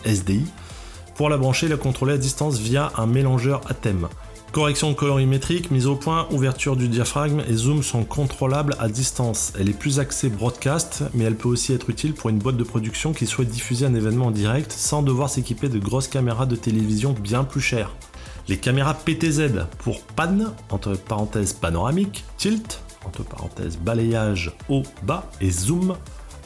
SDI, 0.04 0.44
pour 1.16 1.28
la 1.28 1.36
brancher 1.36 1.66
et 1.66 1.70
la 1.70 1.76
contrôler 1.76 2.14
à 2.14 2.18
distance 2.18 2.58
via 2.58 2.92
un 2.96 3.06
mélangeur 3.06 3.62
à 3.66 3.74
thème. 3.74 4.08
Correction 4.52 4.94
colorimétrique, 4.94 5.70
mise 5.70 5.86
au 5.86 5.94
point, 5.94 6.26
ouverture 6.30 6.74
du 6.74 6.88
diaphragme 6.88 7.42
et 7.46 7.52
zoom 7.52 7.82
sont 7.82 8.04
contrôlables 8.04 8.76
à 8.78 8.88
distance. 8.88 9.52
Elle 9.58 9.68
est 9.68 9.78
plus 9.78 10.00
axée 10.00 10.30
broadcast, 10.30 11.02
mais 11.12 11.24
elle 11.24 11.36
peut 11.36 11.48
aussi 11.48 11.74
être 11.74 11.90
utile 11.90 12.14
pour 12.14 12.30
une 12.30 12.38
boîte 12.38 12.56
de 12.56 12.64
production 12.64 13.12
qui 13.12 13.26
souhaite 13.26 13.50
diffuser 13.50 13.84
un 13.84 13.94
événement 13.94 14.26
en 14.26 14.30
direct 14.30 14.72
sans 14.72 15.02
devoir 15.02 15.28
s'équiper 15.28 15.68
de 15.68 15.78
grosses 15.78 16.08
caméras 16.08 16.46
de 16.46 16.56
télévision 16.56 17.12
bien 17.12 17.44
plus 17.44 17.60
chères. 17.60 17.94
Les 18.48 18.56
caméras 18.56 18.94
PTZ 18.94 19.66
pour 19.78 20.00
pan, 20.00 20.38
entre 20.70 20.94
parenthèses 20.94 21.52
panoramique, 21.52 22.24
tilt, 22.38 22.80
entre 23.04 23.22
parenthèses 23.22 23.78
balayage 23.78 24.52
haut, 24.68 24.82
bas 25.02 25.30
et 25.40 25.50
zoom, 25.50 25.96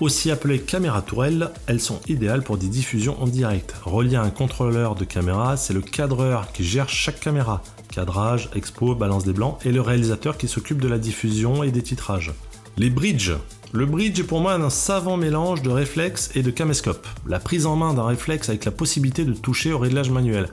aussi 0.01 0.31
appelées 0.31 0.61
caméra 0.61 1.03
tourelle, 1.03 1.51
elles 1.67 1.81
sont 1.81 2.01
idéales 2.09 2.43
pour 2.43 2.59
des 2.59 2.69
diffusions 2.69 3.21
en 3.23 3.27
direct. 3.27 3.75
Reliées 3.85 4.17
à 4.17 4.23
un 4.23 4.31
contrôleur 4.31 4.95
de 4.95 5.05
caméra, 5.05 5.57
c'est 5.57 5.75
le 5.75 5.81
cadreur 5.81 6.51
qui 6.53 6.65
gère 6.65 6.88
chaque 6.88 7.21
caméra, 7.21 7.62
cadrage, 7.91 8.51
expo, 8.55 8.95
balance 8.95 9.25
des 9.25 9.33
blancs, 9.33 9.59
et 9.65 9.71
le 9.71 9.81
réalisateur 9.81 10.37
qui 10.37 10.49
s'occupe 10.49 10.81
de 10.81 10.88
la 10.88 10.99
diffusion 10.99 11.62
et 11.62 11.71
des 11.71 11.83
titrages. 11.83 12.33
Les 12.77 12.91
bridges. 12.91 13.37
Le 13.73 13.87
bridge 13.87 14.19
est 14.19 14.25
pour 14.25 14.41
moi 14.41 14.55
un 14.55 14.71
savant 14.71 15.17
mélange 15.17 15.62
de 15.62 15.71
réflexe 15.71 16.31
et 16.35 16.43
de 16.43 16.51
caméscope. 16.51 17.07
La 17.27 17.38
prise 17.38 17.67
en 17.67 17.77
main 17.77 17.95
d'un 17.95 18.05
réflexe 18.05 18.49
avec 18.49 18.65
la 18.65 18.71
possibilité 18.71 19.25
de 19.25 19.33
toucher 19.33 19.73
au 19.73 19.79
réglage 19.79 20.11
manuel. 20.11 20.49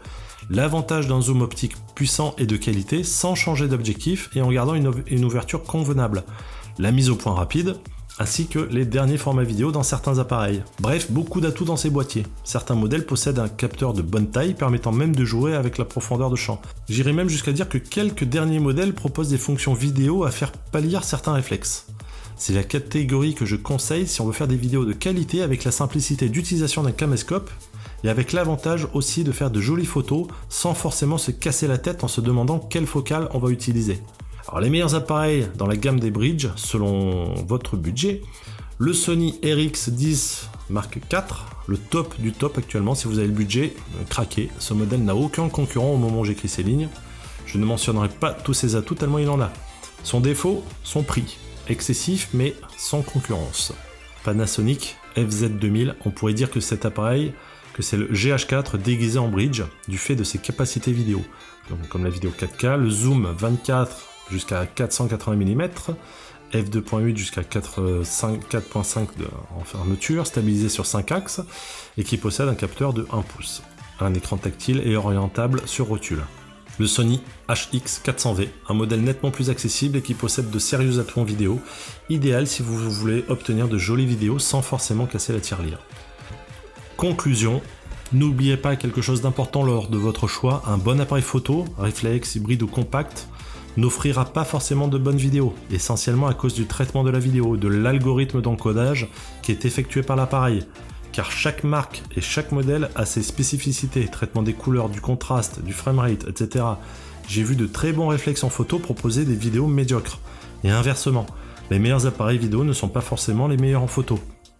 L'avantage 0.52 1.08
d'un 1.08 1.22
zoom 1.22 1.42
optique 1.42 1.76
puissant 1.94 2.34
et 2.40 2.48
de 2.48 2.58
qualité 2.58 3.04
sans 3.04 3.36
changer 3.36 3.68
d'objectif 3.68 4.32
et 4.36 4.42
en 4.42 4.52
gardant 4.52 4.74
une, 4.74 5.24
ouverture 5.24 5.64
convenable. 5.64 6.24
La 6.80 6.92
mise 6.92 7.12
au 7.12 7.16
point 7.16 7.36
rapide, 7.36 7.76
ainsi 8.18 8.48
que 8.48 8.58
les 8.58 8.86
derniers 8.86 9.20
formats 9.20 9.44
vidéo 9.44 9.72
dans 9.72 9.84
certains 9.84 10.18
appareils. 10.18 10.64
Bref, 10.80 11.12
beaucoup 11.12 11.40
d'atouts 11.40 11.66
dans 11.66 11.78
ces 11.78 11.92
boîtiers. 11.92 12.26
Certains 12.44 12.74
modèles 12.74 13.06
possèdent 13.06 13.38
un 13.38 13.48
capteur 13.48 13.94
de 13.94 14.02
bonne 14.02 14.32
taille 14.32 14.56
permettant 14.56 14.92
même 14.92 15.16
de 15.16 15.24
jouer 15.24 15.54
avec 15.54 15.78
la 15.78 15.86
profondeur 15.86 16.32
de 16.32 16.36
champ. 16.36 16.60
J'irai 16.90 17.14
même 17.14 17.30
jusqu'à 17.30 17.52
dire 17.52 17.70
que 17.70 17.78
quelques 17.78 18.24
derniers 18.24 18.60
modèles 18.60 18.94
proposent 18.94 19.30
des 19.30 19.38
fonctions 19.38 19.76
vidéo 19.76 20.24
à 20.24 20.32
faire 20.32 20.52
pâlir 20.52 21.04
certains 21.04 21.34
réflexes. 21.34 21.86
C'est 22.38 22.54
la 22.54 22.64
catégorie 22.64 23.36
que 23.36 23.46
je 23.46 23.56
conseille 23.56 24.08
si 24.08 24.20
on 24.22 24.26
veut 24.26 24.34
faire 24.34 24.48
des 24.48 24.56
vidéos 24.56 24.86
de 24.86 24.94
qualité 24.94 25.44
avec 25.44 25.64
la 25.64 25.72
simplicité 25.72 26.28
d'utilisation 26.28 26.82
d'un 26.82 26.94
caméscope 26.94 27.52
et 28.04 28.10
avec 28.10 28.32
l'avantage 28.32 28.88
aussi 28.94 29.24
de 29.24 29.32
faire 29.32 29.52
de 29.52 29.62
jolies 29.62 29.86
photos 29.86 30.28
sans 30.50 30.74
forcément 30.74 31.18
se 31.18 31.32
casser 31.32 31.68
la 31.68 31.78
tête 31.78 32.04
en 32.04 32.08
se 32.08 32.22
demandant 32.22 32.60
quelle 32.60 32.88
focale 32.88 33.30
on 33.34 33.40
va 33.40 33.50
utiliser. 33.50 34.02
Alors 34.48 34.62
les 34.62 34.70
meilleurs 34.70 34.96
appareils 34.96 35.48
dans 35.58 35.68
la 35.68 35.78
gamme 35.78 36.00
des 36.00 36.12
bridges 36.12 36.50
selon 36.56 37.34
votre 37.46 37.78
budget, 37.78 38.22
le 38.78 38.94
Sony 38.94 39.40
RX10 39.44 40.48
Mark 40.70 40.98
IV, 41.12 41.24
le 41.68 41.78
top 41.78 42.20
du 42.20 42.32
top 42.32 42.58
actuellement 42.58 42.96
si 42.96 43.08
vous 43.08 43.20
avez 43.20 43.28
le 43.28 43.34
budget, 43.34 43.74
euh, 43.96 44.04
craquez, 44.10 44.50
ce 44.60 44.74
modèle 44.74 45.04
n'a 45.04 45.16
aucun 45.16 45.50
concurrent 45.50 45.92
au 45.94 45.98
moment 45.98 46.22
où 46.22 46.26
j'écris 46.26 46.48
ces 46.48 46.64
lignes. 46.64 46.90
Je 47.46 47.58
ne 47.58 47.66
mentionnerai 47.66 48.10
pas 48.10 48.34
tous 48.34 48.54
ses 48.54 48.76
atouts 48.76 48.96
tellement 48.96 49.18
il 49.18 49.30
en 49.30 49.42
a. 49.42 49.52
Son 50.04 50.20
défaut, 50.20 50.64
son 50.84 51.04
prix, 51.04 51.38
excessif 51.68 52.30
mais 52.34 52.56
sans 52.78 53.02
concurrence. 53.02 53.74
Panasonic 54.24 54.98
FZ2000, 55.16 55.96
on 56.06 56.12
pourrait 56.12 56.34
dire 56.34 56.52
que 56.52 56.60
cet 56.60 56.86
appareil, 56.86 57.34
que 57.74 57.82
c'est 57.82 57.98
le 57.98 58.08
GH4 58.08 58.78
déguisé 58.78 59.20
en 59.20 59.28
bridge 59.28 59.64
du 59.88 59.98
fait 59.98 60.16
de 60.16 60.24
ses 60.24 60.38
capacités 60.38 60.92
vidéo. 60.92 61.24
Comme 61.90 62.04
la 62.04 62.10
vidéo 62.10 62.32
4K, 62.32 62.78
le 62.78 62.90
zoom 62.90 63.34
24 63.38 64.08
jusqu'à 64.32 64.66
480 64.66 65.36
mm, 65.36 65.70
f2.8 66.54 67.16
jusqu'à 67.16 67.42
4.5 67.42 69.08
en 69.56 69.64
fermeture, 69.64 70.26
stabilisé 70.26 70.70
sur 70.70 70.86
5 70.86 71.12
axes, 71.12 71.42
et 71.98 72.04
qui 72.04 72.18
possède 72.18 72.48
un 72.48 72.56
capteur 72.56 72.94
de 72.94 73.06
1 73.12 73.22
pouce, 73.22 73.62
un 74.00 74.14
écran 74.14 74.38
tactile 74.38 74.82
et 74.86 74.96
orientable 74.96 75.62
sur 75.68 75.88
rotule. 75.88 76.24
Le 76.80 76.88
Sony 76.88 77.22
HX400V, 77.50 78.48
un 78.70 78.74
modèle 78.74 79.02
nettement 79.02 79.32
plus 79.32 79.50
accessible 79.50 79.98
et 79.98 80.02
qui 80.02 80.14
possède 80.14 80.50
de 80.50 80.60
sérieux 80.60 81.00
atouts 81.00 81.20
en 81.20 81.26
vidéo, 81.26 81.60
idéal 82.10 82.48
si 82.48 82.64
vous 82.64 82.78
voulez 82.90 83.26
obtenir 83.28 83.68
de 83.68 83.78
jolies 83.78 84.06
vidéos 84.06 84.40
sans 84.40 84.62
forcément 84.62 85.06
casser 85.06 85.34
la 85.34 85.42
tirelire. 85.42 85.80
Conclusion, 87.00 87.62
n'oubliez 88.12 88.58
pas 88.58 88.76
quelque 88.76 89.02
chose 89.02 89.22
d'important 89.22 89.64
lors 89.64 89.88
de 89.88 89.98
votre 89.98 90.28
choix, 90.28 90.62
un 90.68 90.78
bon 90.78 91.00
appareil 91.00 91.24
photo, 91.24 91.64
réflexe, 91.78 92.36
hybride 92.36 92.62
ou 92.62 92.68
compact, 92.68 93.30
n'offrira 93.78 94.26
pas 94.26 94.44
forcément 94.44 94.90
de 94.90 94.98
bonnes 94.98 95.16
vidéos, 95.16 95.56
essentiellement 95.72 96.28
à 96.28 96.34
cause 96.34 96.54
du 96.54 96.66
traitement 96.66 97.06
de 97.06 97.10
la 97.10 97.20
vidéo, 97.20 97.56
de 97.56 97.70
l'algorithme 97.70 98.42
d'encodage 98.42 99.08
qui 99.44 99.54
est 99.54 99.64
effectué 99.64 100.02
par 100.02 100.18
l'appareil. 100.18 100.66
Car 101.14 101.32
chaque 101.32 101.64
marque 101.64 102.04
et 102.18 102.22
chaque 102.22 102.52
modèle 102.52 102.90
a 102.96 103.06
ses 103.06 103.24
spécificités, 103.24 104.06
traitement 104.10 104.44
des 104.44 104.52
couleurs, 104.52 104.90
du 104.90 105.00
contraste, 105.00 105.64
du 105.64 105.72
framerate, 105.72 106.28
etc. 106.28 106.66
J'ai 107.30 107.44
vu 107.44 107.56
de 107.56 107.66
très 107.66 107.94
bons 107.94 108.10
réflexes 108.10 108.44
en 108.44 108.50
photo 108.50 108.78
proposer 108.78 109.24
des 109.24 109.36
vidéos 109.36 109.68
médiocres. 109.68 110.20
Et 110.66 110.70
inversement, 110.70 111.28
les 111.72 111.80
meilleurs 111.80 112.08
appareils 112.08 112.40
vidéo 112.40 112.66
ne 112.66 112.74
sont 112.74 112.90
pas 112.90 113.00
forcément 113.00 113.48
les 113.48 113.56
meilleurs 113.56 113.84
en 113.84 113.88
photo. 113.88 114.20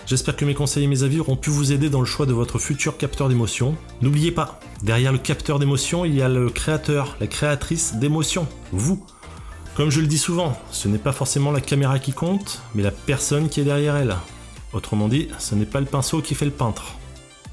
J'espère 0.10 0.36
que 0.36 0.44
mes 0.44 0.56
conseils 0.56 0.86
et 0.86 0.88
mes 0.88 1.04
avis 1.04 1.20
auront 1.20 1.36
pu 1.36 1.52
vous 1.52 1.72
aider 1.72 1.92
dans 1.92 2.00
le 2.00 2.08
choix 2.08 2.26
de 2.26 2.34
votre 2.34 2.58
futur 2.58 2.98
capteur 2.98 3.30
d'émotion. 3.30 3.78
N'oubliez 4.02 4.32
pas, 4.32 4.60
derrière 4.82 5.12
le 5.12 5.20
capteur 5.20 5.60
d'émotion, 5.60 6.04
il 6.04 6.16
y 6.16 6.24
a 6.24 6.28
le 6.28 6.50
créateur, 6.50 7.16
la 7.20 7.28
créatrice 7.28 7.94
d'émotion, 7.94 8.48
vous. 8.72 9.06
Comme 9.76 9.92
je 9.92 10.02
le 10.02 10.08
dis 10.08 10.18
souvent, 10.18 10.60
ce 10.72 10.88
n'est 10.88 10.98
pas 10.98 11.12
forcément 11.12 11.52
la 11.52 11.62
caméra 11.62 12.00
qui 12.00 12.12
compte, 12.12 12.64
mais 12.74 12.82
la 12.82 12.90
personne 12.90 13.50
qui 13.50 13.62
est 13.62 13.66
derrière 13.66 13.98
elle. 13.98 14.16
Autrement 14.74 15.10
dit, 15.10 15.28
ce 15.38 15.54
n'est 15.54 15.68
pas 15.68 15.80
le 15.80 15.86
pinceau 15.86 16.24
qui 16.24 16.34
fait 16.34 16.46
le 16.46 16.50
peintre. 16.50 16.96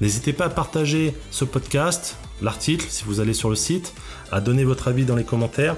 N'hésitez 0.01 0.33
pas 0.33 0.45
à 0.45 0.49
partager 0.49 1.13
ce 1.29 1.45
podcast, 1.45 2.17
l'article 2.41 2.87
si 2.89 3.03
vous 3.03 3.19
allez 3.19 3.35
sur 3.35 3.51
le 3.51 3.55
site, 3.55 3.93
à 4.31 4.41
donner 4.41 4.63
votre 4.63 4.87
avis 4.87 5.05
dans 5.05 5.15
les 5.15 5.25
commentaires 5.25 5.75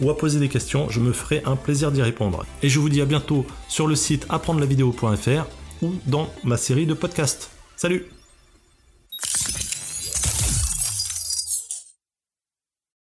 ou 0.00 0.08
à 0.08 0.16
poser 0.16 0.40
des 0.40 0.48
questions, 0.48 0.88
je 0.88 1.00
me 1.00 1.12
ferai 1.12 1.42
un 1.44 1.56
plaisir 1.56 1.92
d'y 1.92 2.00
répondre. 2.00 2.46
Et 2.62 2.70
je 2.70 2.80
vous 2.80 2.88
dis 2.88 3.02
à 3.02 3.04
bientôt 3.04 3.44
sur 3.68 3.86
le 3.86 3.96
site 3.96 4.24
apprendre-la-vidéo.fr 4.30 5.44
ou 5.82 5.92
dans 6.06 6.32
ma 6.44 6.56
série 6.56 6.86
de 6.86 6.94
podcasts. 6.94 7.50
Salut 7.76 8.06